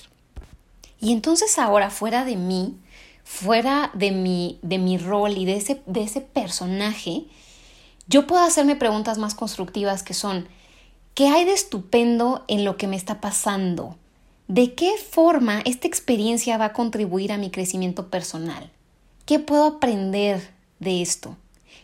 Y 1.01 1.12
entonces 1.12 1.59
ahora 1.59 1.91
fuera 1.91 2.25
de 2.25 2.37
mí, 2.37 2.77
fuera 3.25 3.91
de 3.95 4.11
mi, 4.11 4.59
de 4.62 4.79
mi 4.79 4.99
rol 4.99 5.37
y 5.37 5.45
de 5.45 5.57
ese, 5.57 5.83
de 5.87 6.03
ese 6.03 6.21
personaje, 6.21 7.25
yo 8.09 8.27
puedo 8.27 8.43
hacerme 8.43 8.77
preguntas 8.77 9.19
más 9.19 9.35
constructivas 9.35 10.03
que 10.03 10.15
son, 10.15 10.49
¿qué 11.15 11.29
hay 11.29 11.45
de 11.45 11.53
estupendo 11.53 12.45
en 12.49 12.65
lo 12.65 12.77
que 12.77 12.87
me 12.87 12.97
está 12.97 13.21
pasando? 13.21 13.97
¿De 14.49 14.75
qué 14.75 14.92
forma 14.99 15.62
esta 15.64 15.87
experiencia 15.87 16.58
va 16.58 16.66
a 16.66 16.72
contribuir 16.72 17.32
a 17.32 17.38
mi 17.38 17.50
crecimiento 17.50 18.08
personal? 18.08 18.70
¿Qué 19.25 19.38
puedo 19.38 19.64
aprender 19.64 20.50
de 20.78 21.00
esto? 21.00 21.37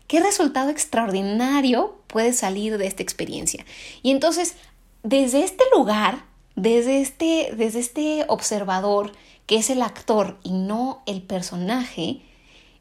¿Qué 0.06 0.20
resultado 0.20 0.70
extraordinario 0.70 1.98
puede 2.08 2.32
salir 2.32 2.78
de 2.78 2.86
esta 2.86 3.02
experiencia? 3.02 3.64
Y 4.02 4.10
entonces, 4.10 4.56
desde 5.02 5.44
este 5.44 5.64
lugar, 5.74 6.24
desde 6.56 7.00
este, 7.00 7.54
desde 7.56 7.78
este 7.78 8.24
observador, 8.28 9.12
que 9.46 9.56
es 9.56 9.70
el 9.70 9.82
actor 9.82 10.38
y 10.42 10.50
no 10.52 11.02
el 11.06 11.22
personaje, 11.22 12.20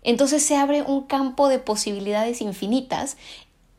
entonces 0.03 0.43
se 0.43 0.55
abre 0.55 0.81
un 0.81 1.03
campo 1.03 1.50
de 1.50 1.60
posibilidades 1.60 2.41
infinitas 2.41 3.17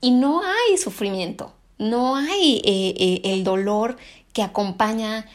y 0.01 0.11
no 0.13 0.43
hay 0.43 0.79
sufrimiento, 0.79 1.53
no 1.79 2.17
hay 2.17 2.63
eh, 2.65 2.95
eh, 2.97 3.21
el 3.25 3.45
dolor 3.45 3.97
que 4.33 4.43
acompaña 4.43 5.27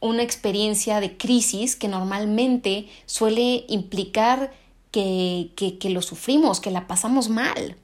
una 0.00 0.22
experiencia 0.22 1.00
de 1.00 1.16
crisis 1.16 1.76
que 1.76 1.88
normalmente 1.88 2.88
suele 3.06 3.64
implicar 3.68 4.52
que, 4.90 5.50
que, 5.56 5.90
lo 5.90 6.02
sufrimos, 6.02 6.60
que 6.60 6.70
la 6.70 6.86
pasamos 6.86 7.28
mal. 7.28 7.76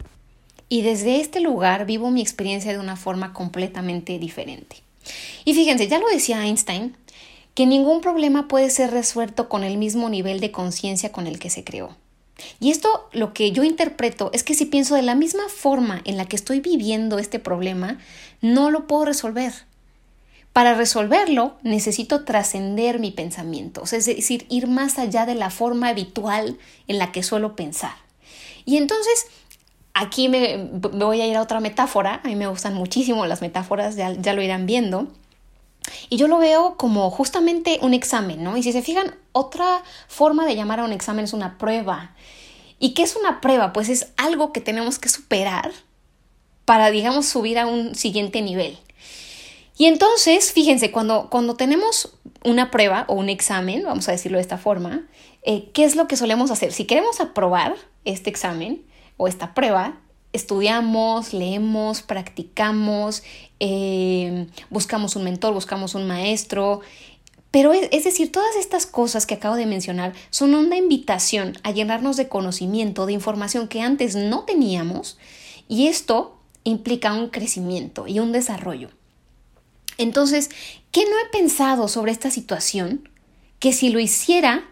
Y 0.69 0.83
desde 0.83 1.21
este 1.21 1.41
lugar 1.41 1.87
vivo 1.87 2.11
mi 2.11 2.21
experiencia 2.21 2.73
de 2.73 2.79
una 2.79 2.97
forma 2.97 3.33
completamente 3.33 4.19
diferente. 4.19 4.83
Y 5.45 5.55
fíjense, 5.55 5.87
ya 5.87 5.99
lo 5.99 6.09
decía 6.09 6.45
Einstein, 6.45 6.97
que 7.55 7.67
ningún 7.67 8.01
problema 8.01 8.49
puede 8.49 8.71
ser 8.71 8.91
resuelto 8.91 9.49
con 9.49 9.63
el 9.63 9.79
mismo 9.79 10.09
nivel 10.09 10.41
de 10.41 10.51
conciencia 10.51 11.13
con 11.13 11.27
el 11.27 11.39
que 11.39 11.51
se 11.51 11.65
creó. 11.65 11.97
Y 12.61 12.71
esto 12.71 13.09
lo 13.13 13.33
que 13.33 13.53
yo 13.53 13.65
interpreto 13.65 14.31
es 14.33 14.43
que 14.43 14.55
si 14.55 14.67
pienso 14.67 14.95
de 14.95 15.03
la 15.03 15.15
misma 15.15 15.49
forma 15.49 16.03
en 16.05 16.17
la 16.17 16.27
que 16.27 16.37
estoy 16.37 16.61
viviendo 16.61 17.19
este 17.19 17.39
problema, 17.39 17.99
no 18.41 18.71
lo 18.71 18.87
puedo 18.87 19.07
resolver. 19.07 19.53
Para 20.57 20.73
resolverlo 20.73 21.59
necesito 21.61 22.25
trascender 22.25 22.99
mi 22.99 23.11
pensamiento, 23.11 23.83
es 23.83 24.07
decir, 24.07 24.47
ir 24.49 24.69
más 24.69 24.99
allá 24.99 25.27
de 25.27 25.35
la 25.35 25.51
forma 25.51 25.89
habitual 25.89 26.57
en 26.89 26.97
la 26.97 27.13
que 27.13 27.23
suelo 27.23 27.55
pensar. 27.55 27.93
Y 28.65 28.79
entonces, 28.79 29.27
aquí 29.93 30.31
me, 30.31 30.71
voy 30.73 31.21
a 31.21 31.27
ir 31.27 31.37
a 31.37 31.43
otra 31.43 31.61
metáfora, 31.61 32.23
a 32.25 32.29
mí 32.29 32.37
me 32.37 32.47
gustan 32.47 32.73
muchísimo 32.73 33.27
las 33.27 33.43
metáforas, 33.43 33.97
ya, 33.97 34.13
ya 34.13 34.33
lo 34.33 34.41
irán 34.41 34.65
viendo. 34.65 35.09
Y 36.09 36.17
yo 36.17 36.27
lo 36.27 36.39
veo 36.39 36.79
como 36.79 37.11
justamente 37.11 37.79
un 37.83 37.93
examen, 37.93 38.43
¿no? 38.43 38.57
Y 38.57 38.63
si 38.63 38.73
se 38.73 38.81
fijan, 38.81 39.15
otra 39.33 39.83
forma 40.09 40.47
de 40.47 40.57
llamar 40.57 40.81
a 40.81 40.85
un 40.85 40.93
examen 40.93 41.27
es 41.27 41.35
una 41.35 41.59
prueba. 41.59 42.15
¿Y 42.79 42.95
qué 42.95 43.03
es 43.03 43.15
una 43.15 43.43
prueba? 43.43 43.75
Pues 43.75 43.91
es 43.91 44.09
algo 44.17 44.55
que 44.55 44.63
tenemos 44.63 44.99
que 44.99 45.11
superar 45.11 45.73
para, 46.65 46.91
digamos, 46.91 47.27
subir 47.27 47.59
a 47.59 47.67
un 47.67 47.95
siguiente 47.95 48.41
nivel. 48.41 48.79
Y 49.79 49.87
entonces, 49.87 50.53
fíjense, 50.53 50.91
cuando, 50.91 51.29
cuando 51.29 51.55
tenemos 51.55 52.17
una 52.45 52.71
prueba 52.71 53.05
o 53.09 53.15
un 53.15 53.29
examen, 53.29 53.83
vamos 53.85 54.09
a 54.09 54.13
decirlo 54.13 54.39
de 54.39 54.43
esta 54.43 54.59
forma, 54.59 55.07
eh, 55.43 55.71
¿qué 55.75 55.85
es 55.85 55.97
lo 55.97 56.09
que 56.09 56.17
solemos 56.17 56.51
hacer? 56.51 56.73
Si 56.73 56.87
queremos 56.87 57.21
aprobar 57.21 57.77
este 58.05 58.31
examen 58.31 58.83
o 59.19 59.29
esta 59.29 59.53
prueba, 59.53 59.99
estudiamos, 60.33 61.35
leemos, 61.35 62.03
practicamos, 62.03 63.23
eh, 63.61 64.47
buscamos 64.71 65.15
un 65.15 65.25
mentor, 65.25 65.53
buscamos 65.53 65.95
un 65.95 66.07
maestro. 66.07 66.81
Pero 67.51 67.73
es, 67.73 67.89
es, 67.93 68.05
decir, 68.05 68.33
todas 68.33 68.57
estas 68.57 68.87
cosas 68.87 69.27
que 69.27 69.35
acabo 69.35 69.57
de 69.57 69.67
mencionar 69.67 70.15
son 70.31 70.55
una 70.55 70.77
invitación 70.77 71.59
a 71.65 71.71
llenarnos 71.71 72.17
de 72.17 72.29
conocimiento, 72.29 73.05
de 73.05 73.13
información 73.13 73.69
que 73.69 73.83
antes 73.83 74.17
no 74.17 74.45
teníamos, 74.45 75.19
y 75.69 75.89
esto 75.89 76.39
implica 76.65 77.13
un 77.13 77.29
crecimiento 77.29 78.07
y 78.07 78.21
un 78.21 78.33
desarrollo. 78.33 78.91
Entonces, 79.99 80.51
¿qué 80.93 81.05
no 81.05 81.19
he 81.19 81.31
pensado 81.31 81.89
sobre 81.89 82.13
esta 82.13 82.31
situación? 82.31 83.09
Que 83.59 83.73
si 83.73 83.89
lo 83.89 83.99
hiciera, 83.99 84.65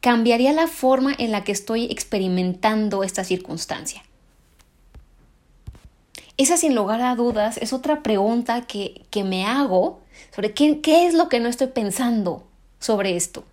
cambiaría 0.00 0.52
la 0.52 0.68
forma 0.68 1.14
en 1.18 1.32
la 1.32 1.44
que 1.44 1.52
estoy 1.52 1.84
experimentando 1.86 3.02
esta 3.02 3.24
circunstancia. 3.24 4.04
Esa 6.36 6.56
sin 6.56 6.76
lugar 6.76 7.00
a 7.00 7.16
dudas 7.16 7.58
es 7.58 7.72
otra 7.72 8.02
pregunta 8.04 8.62
que, 8.62 9.02
que 9.10 9.24
me 9.24 9.44
hago 9.44 10.00
sobre 10.34 10.52
qué, 10.52 10.80
qué 10.80 11.06
es 11.06 11.14
lo 11.14 11.28
que 11.28 11.40
no 11.40 11.48
estoy 11.48 11.66
pensando 11.68 12.46
sobre 12.78 13.16
esto. 13.16 13.44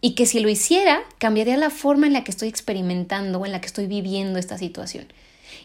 Y 0.00 0.14
que 0.14 0.24
si 0.24 0.40
lo 0.40 0.48
hiciera, 0.48 1.02
cambiaría 1.18 1.58
la 1.58 1.68
forma 1.68 2.06
en 2.06 2.14
la 2.14 2.24
que 2.24 2.30
estoy 2.30 2.48
experimentando, 2.48 3.44
en 3.44 3.52
la 3.52 3.60
que 3.60 3.66
estoy 3.66 3.86
viviendo 3.86 4.38
esta 4.38 4.56
situación. 4.56 5.06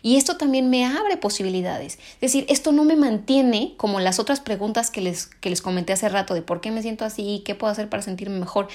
Y 0.02 0.18
esto 0.18 0.38
también 0.38 0.70
me 0.70 0.86
abre 0.86 1.18
posibilidades. 1.18 2.00
Es 2.16 2.22
decir, 2.22 2.46
esto 2.50 2.72
no 2.72 2.84
me 2.84 2.96
mantiene 2.96 3.74
como 3.78 4.00
las 4.00 4.20
otras 4.20 4.40
preguntas 4.40 4.92
que 4.92 5.02
les, 5.02 5.28
que 5.28 5.50
les 5.50 5.62
comenté 5.62 5.94
hace 5.94 6.10
rato 6.10 6.34
de 6.34 6.42
por 6.42 6.62
qué 6.62 6.72
me 6.72 6.82
siento 6.82 7.06
así, 7.06 7.42
qué 7.46 7.56
puedo 7.56 7.72
hacer 7.72 7.90
para 7.90 8.04
sentirme 8.04 8.40
mejor. 8.40 8.68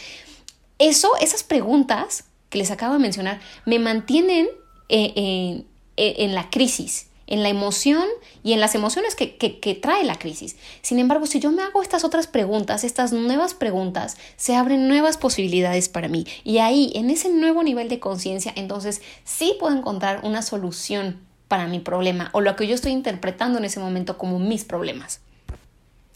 Eso, 0.79 1.11
esas 1.21 1.43
preguntas 1.43 2.25
que 2.51 2.59
les 2.59 2.71
acabo 2.71 2.95
de 2.95 3.01
mencionar, 3.01 3.41
me 3.65 3.79
mantienen 3.79 4.49
eh, 4.89 5.65
en 5.97 6.35
la 6.35 6.51
crisis 6.51 7.07
en 7.33 7.43
la 7.43 7.49
emoción 7.49 8.05
y 8.45 8.53
en 8.53 8.61
las 8.61 8.75
emociones 8.75 9.15
que, 9.15 9.39
que, 9.39 9.75
trae 9.75 10.05
la 10.05 10.19
crisis. 10.19 10.57
Sin 10.83 10.99
embargo, 10.99 11.25
si 11.25 11.41
yo 11.41 11.51
me 11.51 11.63
hago 11.63 11.81
estas 11.81 12.05
otras 12.05 12.27
preguntas, 12.27 12.85
estas 12.85 13.15
nuevas 13.15 13.55
preguntas, 13.55 14.19
se 14.37 14.55
abren 14.55 14.87
nuevas 14.87 15.17
posibilidades 15.17 15.89
para 15.89 16.09
mí. 16.09 16.27
Y 16.45 16.59
ahí, 16.59 16.93
en 16.95 17.09
ese 17.09 17.31
nuevo 17.31 17.63
nivel 17.63 17.89
de 17.89 18.01
conciencia, 18.01 18.53
entonces 18.55 19.01
sí 19.25 19.57
puedo 19.59 19.75
encontrar 19.75 20.21
una 20.25 20.43
solución 20.43 21.21
para 21.49 21.67
mi 21.67 21.81
problema 21.81 22.29
o 22.35 22.43
lo 22.43 22.55
que 22.55 22.67
yo 22.67 22.75
estoy 22.75 22.93
interpretando 22.93 23.59
en 23.59 23.65
ese 23.65 23.81
momento 23.81 24.19
como 24.19 24.39
mis 24.39 24.65
problemas. 24.65 25.21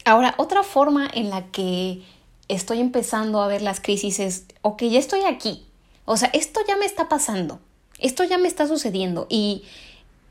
Ahora, 0.05 0.35
otra 0.37 0.61
forma 0.61 1.09
en 1.11 1.31
la 1.31 1.47
que 1.47 2.03
estoy 2.47 2.79
empezando 2.79 3.41
a 3.41 3.47
ver 3.47 3.63
las 3.63 3.79
crisis 3.79 4.19
es, 4.19 4.45
ok, 4.61 4.83
ya 4.83 4.99
estoy 4.99 5.21
aquí. 5.21 5.65
O 6.05 6.15
sea, 6.15 6.29
esto 6.33 6.59
ya 6.67 6.75
me 6.75 6.85
está 6.85 7.09
pasando. 7.09 7.59
Esto 7.97 8.23
ya 8.23 8.37
me 8.37 8.47
está 8.47 8.67
sucediendo 8.67 9.25
y 9.31 9.63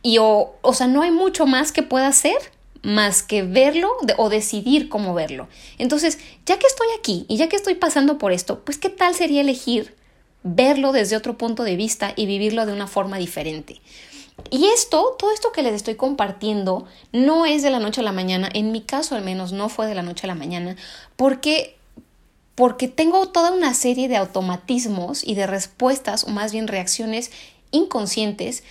y 0.07 0.19
o, 0.19 0.55
o 0.63 0.73
sea, 0.73 0.87
no 0.87 1.03
hay 1.03 1.11
mucho 1.11 1.47
más 1.47 1.73
que 1.73 1.83
pueda 1.83 2.07
hacer 2.07 2.37
más 2.85 3.25
que 3.25 3.43
verlo 3.43 3.91
o 4.19 4.29
decidir 4.29 4.89
cómo 4.89 5.15
verlo. 5.15 5.49
Entonces, 5.79 6.21
ya 6.47 6.61
que 6.61 6.69
estoy 6.69 6.87
aquí 6.97 7.27
y 7.27 7.39
ya 7.39 7.49
que 7.49 7.57
estoy 7.57 7.75
pasando 7.75 8.17
por 8.17 8.31
esto, 8.31 8.61
pues 8.65 8.79
qué 8.79 8.89
tal 8.89 9.17
sería 9.17 9.41
elegir 9.41 9.97
verlo 10.45 10.93
desde 10.93 11.17
otro 11.17 11.37
punto 11.37 11.65
de 11.65 11.75
vista 11.75 12.13
y 12.15 12.27
vivirlo 12.27 12.67
de 12.67 12.73
una 12.73 12.87
forma 12.87 13.19
diferente. 13.19 13.81
Y 14.53 14.67
esto, 14.67 15.17
todo 15.19 15.33
esto 15.33 15.51
que 15.51 15.63
les 15.63 15.75
estoy 15.75 15.97
compartiendo, 15.97 16.87
no 17.11 17.45
es 17.45 17.65
de 17.65 17.71
la 17.71 17.81
noche 17.81 18.01
a 18.01 18.05
la 18.05 18.13
mañana, 18.13 18.49
en 18.55 18.71
mi 18.71 18.83
caso 18.83 19.17
al 19.17 19.25
menos 19.25 19.51
no 19.51 19.69
fue 19.69 19.89
de 19.89 19.97
la 19.97 20.05
noche 20.05 20.27
a 20.27 20.29
la 20.29 20.37
mañana, 20.37 20.77
porque 21.17 21.75
porque 22.55 22.87
tengo 22.89 23.29
toda 23.29 23.51
una 23.51 23.75
serie 23.75 24.09
de 24.09 24.17
automatismos 24.17 25.25
y 25.25 25.35
de 25.35 25.49
respuestas, 25.49 26.25
o 26.25 26.29
más 26.29 26.53
bien 26.53 26.69
reacciones 26.69 27.33
inconscientes 27.71 28.63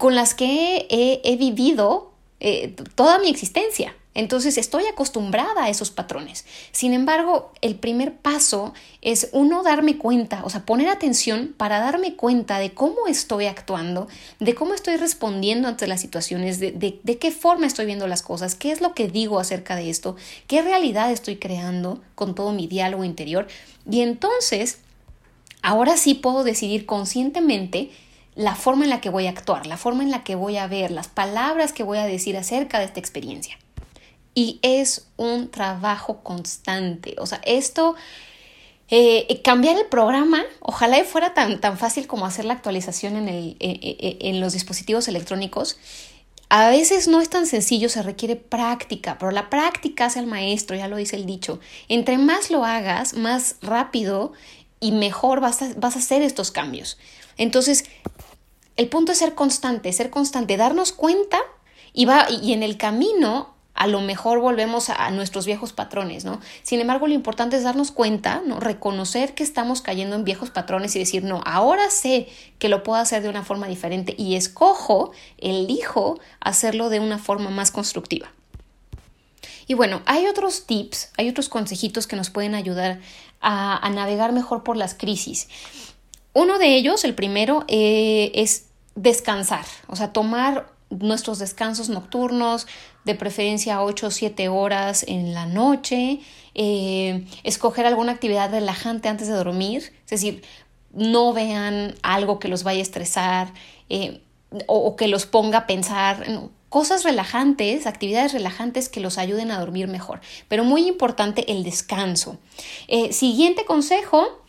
con 0.00 0.14
las 0.14 0.32
que 0.32 0.86
he, 0.88 1.36
vivido 1.36 2.10
eh, 2.40 2.74
toda 2.94 3.18
mi 3.18 3.28
existencia. 3.28 3.94
Entonces 4.14 4.56
estoy 4.56 4.86
acostumbrada 4.86 5.64
a 5.64 5.68
esos 5.68 5.90
patrones. 5.90 6.46
Sin 6.72 6.94
embargo, 6.94 7.52
el 7.60 7.74
primer 7.74 8.16
paso 8.16 8.72
es 9.02 9.28
uno 9.32 9.62
darme 9.62 9.98
cuenta, 9.98 10.42
o 10.42 10.48
sea, 10.48 10.64
poner 10.64 10.88
atención 10.88 11.54
para 11.54 11.80
darme 11.80 12.16
cuenta 12.16 12.58
de 12.58 12.72
cómo 12.72 13.08
estoy 13.08 13.44
actuando, 13.44 14.08
de 14.38 14.54
cómo 14.54 14.72
estoy 14.72 14.96
respondiendo 14.96 15.68
ante 15.68 15.86
las 15.86 16.00
situaciones, 16.00 16.58
de, 16.60 16.72
de 17.02 17.18
qué 17.18 17.30
forma 17.30 17.66
estoy 17.66 17.84
viendo 17.84 18.06
las 18.06 18.22
cosas, 18.22 18.54
qué 18.54 18.72
es 18.72 18.80
lo 18.80 18.94
que 18.94 19.06
digo 19.06 19.38
acerca 19.38 19.76
de 19.76 19.90
esto, 19.90 20.16
qué 20.46 20.62
realidad 20.62 21.12
estoy 21.12 21.36
creando 21.36 22.00
con 22.14 22.34
todo 22.34 22.52
mi 22.52 22.66
diálogo 22.66 23.04
interior. 23.04 23.48
Y 23.88 24.00
entonces, 24.00 24.78
ahora 25.60 25.98
sí 25.98 26.14
puedo 26.14 26.42
decidir 26.42 26.86
conscientemente 26.86 27.90
la 28.34 28.54
forma 28.54 28.84
en 28.84 28.90
la 28.90 29.00
que 29.00 29.10
voy 29.10 29.26
a 29.26 29.30
actuar, 29.30 29.66
la 29.66 29.76
forma 29.76 30.02
en 30.02 30.10
la 30.10 30.24
que 30.24 30.34
voy 30.34 30.56
a 30.56 30.66
ver, 30.66 30.90
las 30.90 31.08
palabras 31.08 31.72
que 31.72 31.82
voy 31.82 31.98
a 31.98 32.04
decir 32.04 32.36
acerca 32.36 32.78
de 32.78 32.86
esta 32.86 33.00
experiencia. 33.00 33.58
Y 34.34 34.60
es 34.62 35.08
un 35.16 35.50
trabajo 35.50 36.22
constante. 36.22 37.16
O 37.18 37.26
sea, 37.26 37.40
esto, 37.44 37.96
eh, 38.88 39.40
cambiar 39.42 39.76
el 39.76 39.86
programa, 39.86 40.44
ojalá 40.60 41.02
fuera 41.04 41.34
tan, 41.34 41.60
tan 41.60 41.76
fácil 41.76 42.06
como 42.06 42.26
hacer 42.26 42.44
la 42.44 42.54
actualización 42.54 43.16
en, 43.16 43.28
el, 43.28 43.56
en 43.58 44.40
los 44.40 44.52
dispositivos 44.52 45.08
electrónicos. 45.08 45.78
A 46.48 46.68
veces 46.68 47.06
no 47.06 47.20
es 47.20 47.30
tan 47.30 47.46
sencillo, 47.46 47.88
se 47.88 48.02
requiere 48.02 48.34
práctica, 48.34 49.18
pero 49.18 49.30
la 49.30 49.50
práctica 49.50 50.06
hace 50.06 50.18
al 50.18 50.26
maestro, 50.26 50.76
ya 50.76 50.88
lo 50.88 50.96
dice 50.96 51.14
el 51.14 51.26
dicho. 51.26 51.60
Entre 51.88 52.18
más 52.18 52.50
lo 52.50 52.64
hagas, 52.64 53.14
más 53.14 53.56
rápido 53.62 54.32
y 54.80 54.92
mejor 54.92 55.40
vas 55.40 55.62
a, 55.62 55.68
vas 55.76 55.96
a 55.96 56.00
hacer 56.00 56.22
estos 56.22 56.50
cambios. 56.50 56.98
Entonces, 57.36 57.84
el 58.76 58.88
punto 58.88 59.12
es 59.12 59.18
ser 59.18 59.34
constante, 59.34 59.92
ser 59.92 60.10
constante, 60.10 60.56
darnos 60.56 60.92
cuenta 60.92 61.38
y, 61.92 62.06
va, 62.06 62.26
y 62.30 62.52
en 62.54 62.62
el 62.62 62.78
camino 62.78 63.54
a 63.80 63.86
lo 63.86 64.02
mejor 64.02 64.40
volvemos 64.40 64.90
a, 64.90 65.10
nuestros 65.10 65.46
viejos 65.46 65.72
patrones, 65.72 66.26
¿no? 66.26 66.40
Sin 66.62 66.80
embargo, 66.80 67.06
lo 67.06 67.14
importante 67.14 67.56
es 67.56 67.62
darnos 67.62 67.92
cuenta, 67.92 68.42
¿no? 68.44 68.60
Reconocer 68.60 69.34
que 69.34 69.42
estamos 69.42 69.80
cayendo 69.80 70.16
en 70.16 70.24
viejos 70.24 70.50
patrones 70.50 70.94
y 70.96 70.98
decir, 70.98 71.24
no, 71.24 71.40
ahora 71.46 71.88
sé 71.88 72.28
que 72.58 72.68
lo 72.68 72.82
puedo 72.82 73.00
hacer 73.00 73.22
de 73.22 73.30
una 73.30 73.42
forma 73.42 73.68
diferente 73.68 74.14
y 74.18 74.34
escojo, 74.34 75.12
elijo 75.38 76.20
hacerlo 76.40 76.90
de 76.90 77.00
una 77.00 77.16
forma 77.16 77.48
más 77.48 77.70
constructiva. 77.70 78.30
Y 79.66 79.72
bueno, 79.72 80.02
hay 80.04 80.26
otros 80.26 80.66
tips, 80.66 81.12
hay 81.16 81.28
otros 81.28 81.48
consejitos 81.48 82.06
que 82.06 82.16
nos 82.16 82.28
pueden 82.28 82.54
ayudar 82.54 83.00
a, 83.40 83.88
navegar 83.90 84.32
mejor 84.32 84.62
por 84.62 84.76
las 84.76 84.94
crisis. 84.94 85.48
Uno 86.32 86.58
de 86.58 86.76
ellos, 86.76 87.04
el 87.04 87.14
primero, 87.14 87.64
eh, 87.68 88.32
es 88.34 88.66
descansar, 88.94 89.64
o 89.88 89.96
sea, 89.96 90.12
tomar 90.12 90.72
nuestros 90.90 91.38
descansos 91.38 91.88
nocturnos, 91.88 92.66
de 93.04 93.14
preferencia 93.14 93.82
8 93.82 94.08
o 94.08 94.10
7 94.10 94.48
horas 94.48 95.04
en 95.08 95.32
la 95.32 95.46
noche, 95.46 96.20
eh, 96.54 97.26
escoger 97.44 97.86
alguna 97.86 98.12
actividad 98.12 98.50
relajante 98.50 99.08
antes 99.08 99.28
de 99.28 99.34
dormir, 99.34 99.92
es 100.04 100.10
decir, 100.10 100.42
no 100.92 101.32
vean 101.32 101.94
algo 102.02 102.38
que 102.38 102.48
los 102.48 102.64
vaya 102.64 102.80
a 102.80 102.82
estresar 102.82 103.52
eh, 103.88 104.22
o, 104.66 104.96
que 104.96 105.06
los 105.06 105.26
ponga 105.26 105.58
a 105.58 105.66
pensar, 105.66 106.26
cosas 106.70 107.04
relajantes, 107.04 107.86
actividades 107.86 108.32
relajantes 108.32 108.88
que 108.88 109.00
los 109.00 109.18
ayuden 109.18 109.50
a 109.50 109.60
dormir 109.60 109.88
mejor, 109.88 110.22
pero 110.48 110.64
muy 110.64 110.88
importante 110.88 111.52
el 111.52 111.62
descanso. 111.64 112.38
Eh, 112.88 113.12
siguiente 113.12 113.66
consejo, 113.66 114.40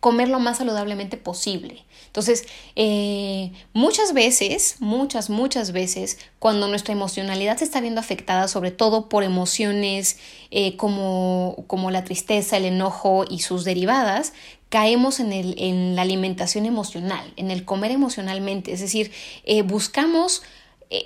comer 0.00 0.28
lo 0.28 0.40
más 0.40 0.58
saludablemente 0.58 1.16
posible. 1.16 1.84
Entonces, 2.06 2.44
eh, 2.74 3.52
muchas 3.72 4.12
veces, 4.12 4.76
muchas, 4.80 5.30
muchas 5.30 5.72
veces, 5.72 6.18
cuando 6.38 6.66
nuestra 6.66 6.92
emocionalidad 6.92 7.56
se 7.56 7.64
está 7.64 7.80
viendo 7.80 8.00
afectada, 8.00 8.48
sobre 8.48 8.70
todo 8.70 9.08
por 9.08 9.22
emociones 9.22 10.18
eh, 10.50 10.76
como, 10.76 11.64
como 11.68 11.90
la 11.90 12.04
tristeza, 12.04 12.56
el 12.56 12.64
enojo 12.64 13.24
y 13.30 13.40
sus 13.40 13.64
derivadas, 13.64 14.32
caemos 14.68 15.20
en, 15.20 15.32
el, 15.32 15.54
en 15.56 15.94
la 15.96 16.02
alimentación 16.02 16.66
emocional, 16.66 17.32
en 17.36 17.50
el 17.50 17.64
comer 17.64 17.92
emocionalmente. 17.92 18.72
Es 18.72 18.80
decir, 18.80 19.12
eh, 19.44 19.62
buscamos 19.62 20.42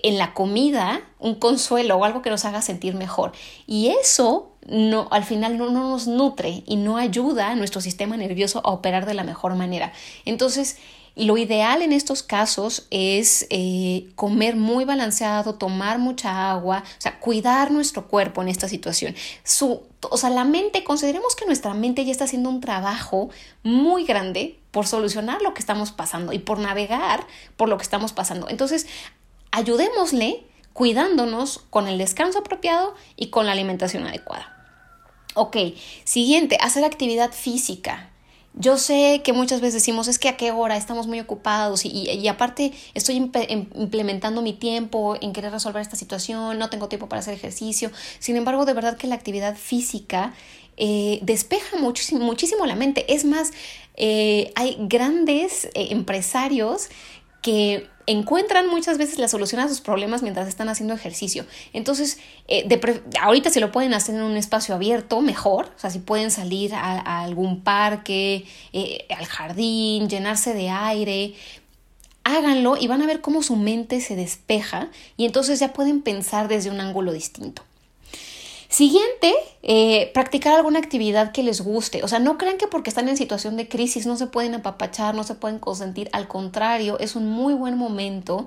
en 0.03 0.19
la 0.19 0.35
comida 0.35 1.01
un 1.19 1.37
consuelo 1.37 1.97
o 1.97 2.05
algo 2.05 2.23
que 2.23 2.31
nos 2.31 2.45
haga 2.45 2.61
sentir 2.61 2.95
mejor. 2.95 3.33
Y 3.67 3.89
eso 3.89 4.53
no, 4.67 5.09
al 5.11 5.25
final 5.25 5.59
no, 5.59 5.71
nos 5.71 6.09
nutre 6.09 6.65
y 6.67 6.77
no 6.77 6.97
ayuda 6.97 7.51
a 7.51 7.55
nuestro 7.55 7.81
sistema 7.81 8.17
nervioso 8.17 8.61
a 8.65 8.71
operar 8.71 9.07
de 9.07 9.15
la 9.15 9.23
mejor 9.23 9.55
manera. 9.55 9.93
Entonces, 10.25 10.79
lo 11.15 11.39
ideal 11.39 11.81
en 11.81 11.93
estos 11.93 12.23
casos 12.23 12.87
es 12.91 13.47
eh, 13.49 14.09
comer 14.17 14.55
muy 14.57 14.85
balanceado, 14.85 15.55
tomar 15.55 15.99
mucha 15.99 16.51
agua, 16.51 16.83
o 16.85 17.01
sea, 17.01 17.19
cuidar 17.21 17.71
nuestro 17.71 18.07
cuerpo 18.07 18.43
en 18.43 18.49
esta 18.49 18.69
situación. 18.69 19.15
Su, 19.43 19.83
o 20.03 20.17
sea, 20.19 20.29
la 20.29 20.45
mente, 20.45 20.85
consideremos 20.85 21.35
que 21.35 21.47
nuestra 21.47 21.73
mente 21.73 22.05
ya 22.05 22.13
está 22.13 22.25
haciendo 22.25 22.51
un 22.51 22.61
trabajo 22.61 23.31
muy 23.63 24.05
grande 24.05 24.59
por 24.73 24.87
solucionar 24.87 25.41
lo 25.41 25.55
que 25.55 25.61
estamos 25.61 25.91
pasando 25.91 26.35
y 26.35 26.39
por 26.39 26.59
navegar 26.59 27.27
por 27.57 27.71
lo 27.71 27.79
que 27.79 27.85
estamos 27.85 28.13
pasando. 28.13 28.51
Entonces, 28.51 28.87
ayudémosle 29.57 30.45
cuidándonos 30.75 31.65
con 31.71 31.89
el 31.89 31.97
descanso 31.97 32.41
apropiado 32.41 32.95
y 33.17 33.29
con 33.29 33.47
la 33.47 33.53
alimentación 33.53 34.07
adecuada. 34.07 34.53
Ok, 35.35 35.57
siguiente, 36.05 36.59
hacer 36.61 36.85
actividad 36.85 37.33
física. 37.33 38.11
Yo 38.53 38.77
sé 38.77 39.23
que 39.25 39.33
muchas 39.33 39.63
veces 39.63 39.75
decimos, 39.75 40.09
es 40.09 40.19
que 40.19 40.29
a 40.29 40.37
qué 40.37 40.51
hora 40.51 40.77
estamos 40.77 41.07
muy 41.07 41.21
ocupados 41.21 41.87
y, 41.87 42.29
aparte 42.29 42.73
estoy 42.93 43.17
em, 43.17 43.67
implementando 43.75 44.43
mi 44.43 44.53
tiempo 44.53 45.17
en 45.21 45.33
querer 45.33 45.53
resolver 45.53 45.81
esta 45.81 45.97
situación, 45.97 46.59
no 46.59 46.69
tengo 46.69 46.89
tiempo 46.89 47.09
para 47.09 47.21
hacer 47.21 47.33
ejercicio. 47.33 47.91
Sin 48.19 48.37
embargo, 48.37 48.67
de 48.67 48.75
verdad 48.75 48.99
que 48.99 49.07
la 49.07 49.15
actividad 49.15 49.57
física 49.57 50.35
eh, 50.77 51.21
despeja 51.23 51.79
muchísimo, 51.79 52.25
muchísimo 52.25 52.67
la 52.67 52.77
mente. 52.77 53.11
Es 53.13 53.25
más, 53.25 53.53
eh, 53.97 54.53
hay 54.55 54.77
grandes 54.79 55.67
eh, 55.67 55.89
empresarios 55.91 56.89
que 57.43 57.89
encuentran 58.07 58.69
muchas 58.69 58.99
veces 58.99 59.19
la 59.19 59.29
solución 59.29 59.61
a 59.61 59.69
sus 59.69 59.81
problemas 59.81 60.23
mientras 60.23 60.49
están 60.49 60.69
haciendo 60.69 60.95
ejercicio. 60.95 61.45
Entonces, 61.73 62.19
eh, 62.49 62.69
ahorita 63.21 63.51
se 63.51 63.61
lo 63.61 63.73
pueden 63.73 63.95
hacer 63.95 64.15
en 64.15 64.23
un 64.23 64.37
espacio 64.37 64.75
abierto, 64.75 65.21
mejor. 65.21 65.67
O 65.77 65.79
sea, 65.79 65.91
si 65.91 65.99
pueden 65.99 66.31
salir 66.31 66.75
a, 66.75 67.23
algún 67.23 67.63
parque, 67.63 68.45
eh, 68.73 69.07
al 69.17 69.27
jardín, 69.27 70.09
llenarse 70.09 70.55
de 70.55 70.71
aire, 70.71 71.35
háganlo 72.27 72.77
y 72.77 72.87
van 72.87 73.03
a 73.03 73.07
ver 73.07 73.21
cómo 73.21 73.43
su 73.43 73.57
mente 73.57 74.01
se 74.01 74.17
despeja 74.17 74.89
y 75.17 75.27
entonces 75.27 75.61
ya 75.61 75.73
pueden 75.73 76.03
pensar 76.03 76.49
desde 76.49 76.71
un 76.71 76.81
ángulo 76.81 77.13
distinto. 77.13 77.63
Siguiente, 78.77 79.33
eh, 79.63 80.11
practicar 80.13 80.55
alguna 80.55 80.79
actividad 80.79 81.33
que 81.33 81.43
les 81.43 81.63
guste. 81.63 82.05
O 82.05 82.09
sea, 82.09 82.19
no 82.19 82.37
crean 82.37 82.59
que 82.59 82.67
porque 82.67 82.91
están 82.91 83.09
en 83.09 83.17
situación 83.17 83.57
de 83.57 83.69
crisis 83.69 84.05
no 84.05 84.19
se 84.19 84.27
pueden 84.27 84.55
apapachar, 84.55 85.15
no 85.15 85.25
se 85.25 85.35
pueden 85.35 85.59
consentir. 85.59 86.11
Al 86.13 86.29
contrario, 86.29 86.99
es 86.99 87.17
un 87.17 87.27
muy 87.27 87.55
buen 87.55 87.79
momento 87.79 88.47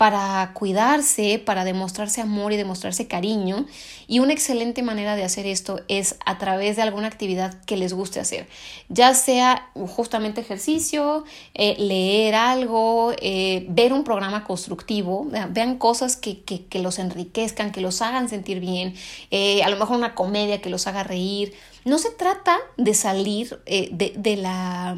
para 0.00 0.52
cuidarse, 0.54 1.38
para 1.38 1.62
demostrarse 1.62 2.22
amor 2.22 2.54
y 2.54 2.56
demostrarse 2.56 3.06
cariño. 3.06 3.66
Y 4.08 4.20
una 4.20 4.32
excelente 4.32 4.82
manera 4.82 5.14
de 5.14 5.24
hacer 5.24 5.44
esto 5.44 5.82
es 5.88 6.16
a 6.24 6.38
través 6.38 6.76
de 6.76 6.82
alguna 6.82 7.06
actividad 7.06 7.62
que 7.64 7.76
les 7.76 7.92
guste 7.92 8.18
hacer, 8.18 8.48
ya 8.88 9.12
sea 9.12 9.68
justamente 9.74 10.40
ejercicio, 10.40 11.24
eh, 11.52 11.76
leer 11.78 12.34
algo, 12.34 13.12
eh, 13.20 13.66
ver 13.68 13.92
un 13.92 14.02
programa 14.02 14.44
constructivo, 14.44 15.26
vean 15.50 15.76
cosas 15.76 16.16
que, 16.16 16.44
que, 16.44 16.78
los 16.78 16.98
enriquezcan, 16.98 17.70
que 17.70 17.82
los 17.82 18.00
hagan 18.00 18.30
sentir 18.30 18.58
bien, 18.58 18.94
eh, 19.30 19.62
a 19.64 19.68
lo 19.68 19.76
mejor 19.76 19.98
una 19.98 20.14
comedia 20.14 20.62
que 20.62 20.70
los 20.70 20.86
haga 20.86 21.02
reír. 21.02 21.52
No 21.84 21.98
se 21.98 22.10
trata 22.10 22.56
de 22.78 22.94
salir 22.94 23.60
de, 23.66 24.14
de 24.16 24.36
la 24.36 24.96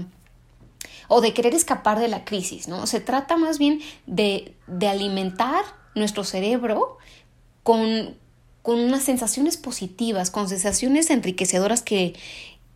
o 1.08 1.20
de 1.20 1.34
querer 1.34 1.54
escapar 1.54 1.98
de 1.98 2.08
la 2.08 2.24
crisis, 2.24 2.68
¿no? 2.68 2.86
Se 2.86 3.00
trata 3.00 3.36
más 3.36 3.58
bien 3.58 3.80
de, 4.06 4.54
alimentar 4.88 5.64
nuestro 5.94 6.24
cerebro 6.24 6.98
con, 7.62 8.16
con, 8.62 8.80
unas 8.80 9.02
sensaciones 9.02 9.56
positivas, 9.56 10.30
con 10.30 10.48
sensaciones 10.48 11.10
enriquecedoras 11.10 11.82
que, 11.82 12.14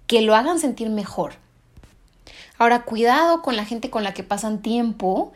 que 0.07 0.21
lo 0.21 0.35
hagan 0.35 0.59
sentir 0.59 0.91
mejor. 0.91 1.35
Ahora, 2.59 2.85
cuidado 2.85 3.43
con 3.43 3.57
la 3.57 3.65
gente 3.65 3.91
con 3.91 4.05
la 4.05 4.15
que 4.15 4.23
pasan 4.23 4.63
tiempo. 4.63 5.33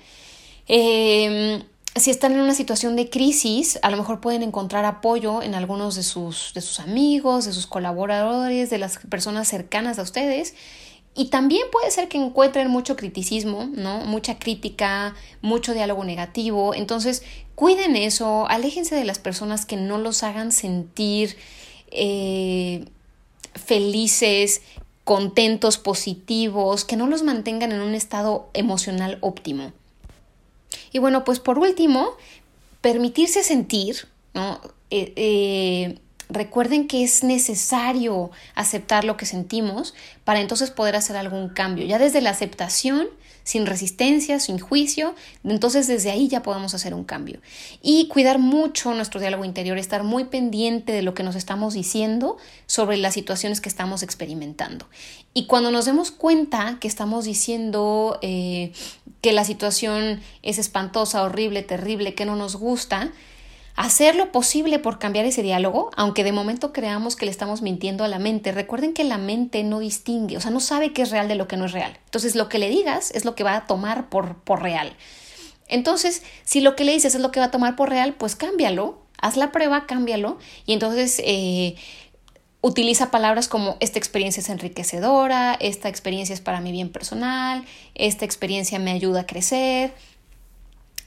Em, 0.66 1.62
si 1.96 2.10
están 2.10 2.32
en 2.32 2.40
una 2.40 2.54
situación 2.54 2.96
de 2.96 3.10
crisis, 3.10 3.78
a 3.82 3.90
lo 3.90 3.96
mejor 3.96 4.20
pueden 4.20 4.42
encontrar 4.42 4.84
apoyo 4.84 5.42
en 5.42 5.54
algunos 5.54 5.96
de 5.96 6.02
sus, 6.02 6.52
de 6.54 6.60
sus 6.60 6.80
amigos, 6.80 7.44
de 7.44 7.52
sus 7.52 7.66
colaboradores, 7.66 8.70
de 8.70 8.78
las 8.78 8.98
personas 8.98 9.48
cercanas 9.48 9.98
a 9.98 10.02
ustedes 10.02 10.54
y 11.14 11.26
también 11.26 11.62
puede 11.72 11.90
ser 11.90 12.08
que 12.08 12.18
encuentren 12.18 12.68
mucho 12.68 12.96
criticismo, 12.96 13.68
¿no? 13.72 13.98
Mucha 14.00 14.38
crítica, 14.38 15.14
mucho 15.42 15.74
diálogo 15.74 16.04
negativo. 16.04 16.74
Entonces, 16.74 17.24
cuiden 17.56 17.96
eso, 17.96 18.48
aléjense 18.48 18.94
de 18.94 19.04
las 19.04 19.18
personas 19.18 19.66
que 19.66 19.76
no 19.76 19.98
los 19.98 20.22
hagan 20.22 20.52
sentir 20.52 21.36
eh, 21.90 22.84
felices, 23.54 24.62
contentos, 25.04 25.78
positivos, 25.78 26.84
que 26.84 26.96
no 26.96 27.08
los 27.08 27.24
mantengan 27.24 27.72
en 27.72 27.80
un 27.80 27.94
estado 27.94 28.48
emocional 28.54 29.18
óptimo. 29.20 29.72
Y 30.92 31.00
bueno, 31.00 31.24
pues 31.24 31.40
por 31.40 31.58
último, 31.58 32.10
permitirse 32.80 33.42
sentir, 33.42 34.06
¿no? 34.32 34.60
Eh, 34.90 35.12
eh, 35.16 35.98
Recuerden 36.30 36.86
que 36.86 37.02
es 37.02 37.24
necesario 37.24 38.30
aceptar 38.54 39.04
lo 39.04 39.16
que 39.16 39.26
sentimos 39.26 39.94
para 40.24 40.40
entonces 40.40 40.70
poder 40.70 40.96
hacer 40.96 41.16
algún 41.16 41.48
cambio. 41.48 41.84
Ya 41.86 41.98
desde 41.98 42.20
la 42.20 42.30
aceptación, 42.30 43.08
sin 43.42 43.66
resistencia, 43.66 44.38
sin 44.38 44.58
juicio, 44.58 45.14
entonces 45.42 45.88
desde 45.88 46.10
ahí 46.10 46.28
ya 46.28 46.42
podemos 46.42 46.72
hacer 46.74 46.94
un 46.94 47.04
cambio. 47.04 47.40
Y 47.82 48.06
cuidar 48.08 48.38
mucho 48.38 48.94
nuestro 48.94 49.20
diálogo 49.20 49.44
interior, 49.44 49.76
estar 49.76 50.04
muy 50.04 50.24
pendiente 50.24 50.92
de 50.92 51.02
lo 51.02 51.14
que 51.14 51.22
nos 51.22 51.34
estamos 51.34 51.74
diciendo 51.74 52.36
sobre 52.66 52.96
las 52.96 53.14
situaciones 53.14 53.60
que 53.60 53.68
estamos 53.68 54.02
experimentando. 54.02 54.86
Y 55.34 55.46
cuando 55.46 55.70
nos 55.70 55.84
demos 55.84 56.10
cuenta 56.10 56.78
que 56.80 56.88
estamos 56.88 57.24
diciendo... 57.24 58.18
Eh, 58.22 58.72
que 59.20 59.32
la 59.32 59.44
situación 59.44 60.20
es 60.42 60.58
espantosa, 60.58 61.22
horrible, 61.22 61.62
terrible, 61.62 62.14
que 62.14 62.24
no 62.24 62.36
nos 62.36 62.56
gusta, 62.56 63.12
hacer 63.76 64.16
lo 64.16 64.32
posible 64.32 64.78
por 64.78 64.98
cambiar 64.98 65.24
ese 65.24 65.42
diálogo, 65.42 65.90
aunque 65.96 66.24
de 66.24 66.32
momento 66.32 66.72
creamos 66.72 67.16
que 67.16 67.24
le 67.24 67.30
estamos 67.30 67.62
mintiendo 67.62 68.04
a 68.04 68.08
la 68.08 68.18
mente. 68.18 68.52
Recuerden 68.52 68.92
que 68.92 69.04
la 69.04 69.18
mente 69.18 69.62
no 69.62 69.78
distingue, 69.78 70.36
o 70.36 70.40
sea, 70.40 70.50
no 70.50 70.60
sabe 70.60 70.92
qué 70.92 71.02
es 71.02 71.10
real 71.10 71.28
de 71.28 71.34
lo 71.34 71.48
que 71.48 71.56
no 71.56 71.66
es 71.66 71.72
real. 71.72 71.98
Entonces, 72.04 72.34
lo 72.34 72.48
que 72.48 72.58
le 72.58 72.68
digas 72.68 73.10
es 73.12 73.24
lo 73.24 73.34
que 73.34 73.44
va 73.44 73.56
a 73.56 73.66
tomar 73.66 74.08
por, 74.08 74.36
por 74.36 74.62
real. 74.62 74.94
Entonces, 75.68 76.22
si 76.44 76.60
lo 76.60 76.74
que 76.76 76.84
le 76.84 76.92
dices 76.92 77.14
es 77.14 77.20
lo 77.20 77.30
que 77.30 77.40
va 77.40 77.46
a 77.46 77.50
tomar 77.50 77.76
por 77.76 77.88
real, 77.88 78.14
pues 78.14 78.36
cámbialo, 78.36 78.98
haz 79.20 79.36
la 79.36 79.52
prueba, 79.52 79.86
cámbialo 79.86 80.38
y 80.66 80.72
entonces 80.72 81.22
eh, 81.24 81.76
utiliza 82.60 83.10
palabras 83.10 83.48
como 83.48 83.76
esta 83.80 83.98
experiencia 83.98 84.40
es 84.40 84.48
enriquecedora, 84.48 85.54
esta 85.60 85.88
experiencia 85.88 86.34
es 86.34 86.40
para 86.40 86.60
mi 86.60 86.72
bien 86.72 86.90
personal, 86.90 87.64
esta 87.94 88.24
experiencia 88.24 88.78
me 88.78 88.90
ayuda 88.90 89.20
a 89.20 89.26
crecer, 89.26 89.94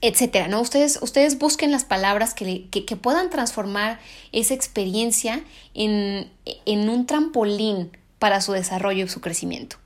etcétera, 0.04 0.50
¿no? 0.50 0.60
Ustedes, 0.60 1.00
ustedes 1.02 1.40
busquen 1.40 1.72
las 1.72 1.86
palabras 1.86 2.34
que, 2.34 2.68
que, 2.70 2.96
puedan 2.98 3.30
transformar 3.30 4.02
esa 4.34 4.54
experiencia 4.54 5.42
en, 5.74 6.30
en 6.66 6.90
un 6.90 7.06
trampolín 7.06 7.90
para 8.20 8.42
su 8.42 8.52
desarrollo 8.52 9.06
y 9.06 9.08
su 9.08 9.22
crecimiento. 9.22 9.78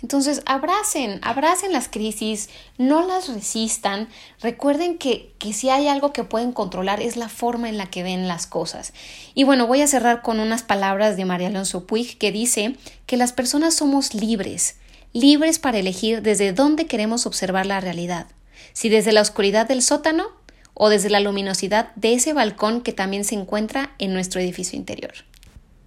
Entonces, 0.00 0.42
abracen, 0.46 1.18
abracen 1.22 1.72
las 1.72 1.88
crisis, 1.88 2.48
no 2.78 3.04
las 3.04 3.26
resistan. 3.26 4.08
Recuerden 4.40 4.98
que, 4.98 5.32
que, 5.40 5.52
si 5.52 5.68
hay 5.68 5.88
algo 5.88 6.12
que 6.12 6.22
pueden 6.22 6.52
controlar 6.52 7.02
es 7.02 7.16
la 7.16 7.28
forma 7.28 7.68
en 7.68 7.76
la 7.76 7.86
que 7.86 8.04
ven 8.04 8.28
las 8.28 8.46
cosas. 8.46 8.92
Y 9.34 9.42
bueno, 9.42 9.66
voy 9.66 9.80
a 9.80 9.88
cerrar 9.88 10.22
con 10.22 10.38
unas 10.38 10.62
palabras 10.62 11.16
de 11.16 11.24
María 11.24 11.48
Alonso 11.48 11.88
Puig 11.88 12.18
que 12.18 12.30
dice 12.30 12.76
que 13.06 13.16
las 13.16 13.32
personas 13.32 13.74
somos 13.74 14.14
libres, 14.14 14.76
libres 15.12 15.58
para 15.58 15.78
elegir 15.78 16.22
desde 16.22 16.52
dónde 16.52 16.86
queremos 16.86 17.26
observar 17.26 17.66
la 17.66 17.80
realidad. 17.80 18.28
Si 18.72 18.88
desde 18.88 19.12
la 19.12 19.20
oscuridad 19.20 19.66
del 19.66 19.82
sótano 19.82 20.26
o 20.74 20.88
desde 20.88 21.10
la 21.10 21.20
luminosidad 21.20 21.94
de 21.96 22.14
ese 22.14 22.32
balcón 22.32 22.82
que 22.82 22.92
también 22.92 23.24
se 23.24 23.34
encuentra 23.34 23.90
en 23.98 24.12
nuestro 24.12 24.40
edificio 24.40 24.78
interior. 24.78 25.12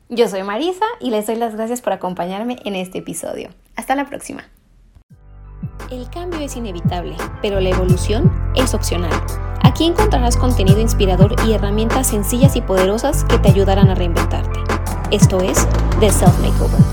Yo 0.09 0.27
soy 0.27 0.43
Marisa 0.43 0.85
y 0.99 1.09
les 1.09 1.27
doy 1.27 1.37
las 1.37 1.55
gracias 1.55 1.79
por 1.79 1.93
acompañarme 1.93 2.57
en 2.65 2.75
este 2.75 2.97
episodio. 2.97 3.49
Hasta 3.77 3.95
la 3.95 4.05
próxima. 4.05 4.43
El 5.89 6.09
cambio 6.09 6.41
es 6.41 6.57
inevitable, 6.57 7.15
pero 7.41 7.61
la 7.61 7.69
evolución 7.69 8.29
es 8.55 8.73
opcional. 8.73 9.11
Aquí 9.63 9.85
encontrarás 9.85 10.35
contenido 10.35 10.81
inspirador 10.81 11.35
y 11.47 11.53
herramientas 11.53 12.07
sencillas 12.07 12.57
y 12.57 12.61
poderosas 12.61 13.23
que 13.23 13.39
te 13.39 13.49
ayudarán 13.49 13.89
a 13.89 13.95
reinventarte. 13.95 14.59
Esto 15.11 15.39
es 15.39 15.65
The 16.01 16.11
Self 16.11 16.37
Makeover. 16.39 16.81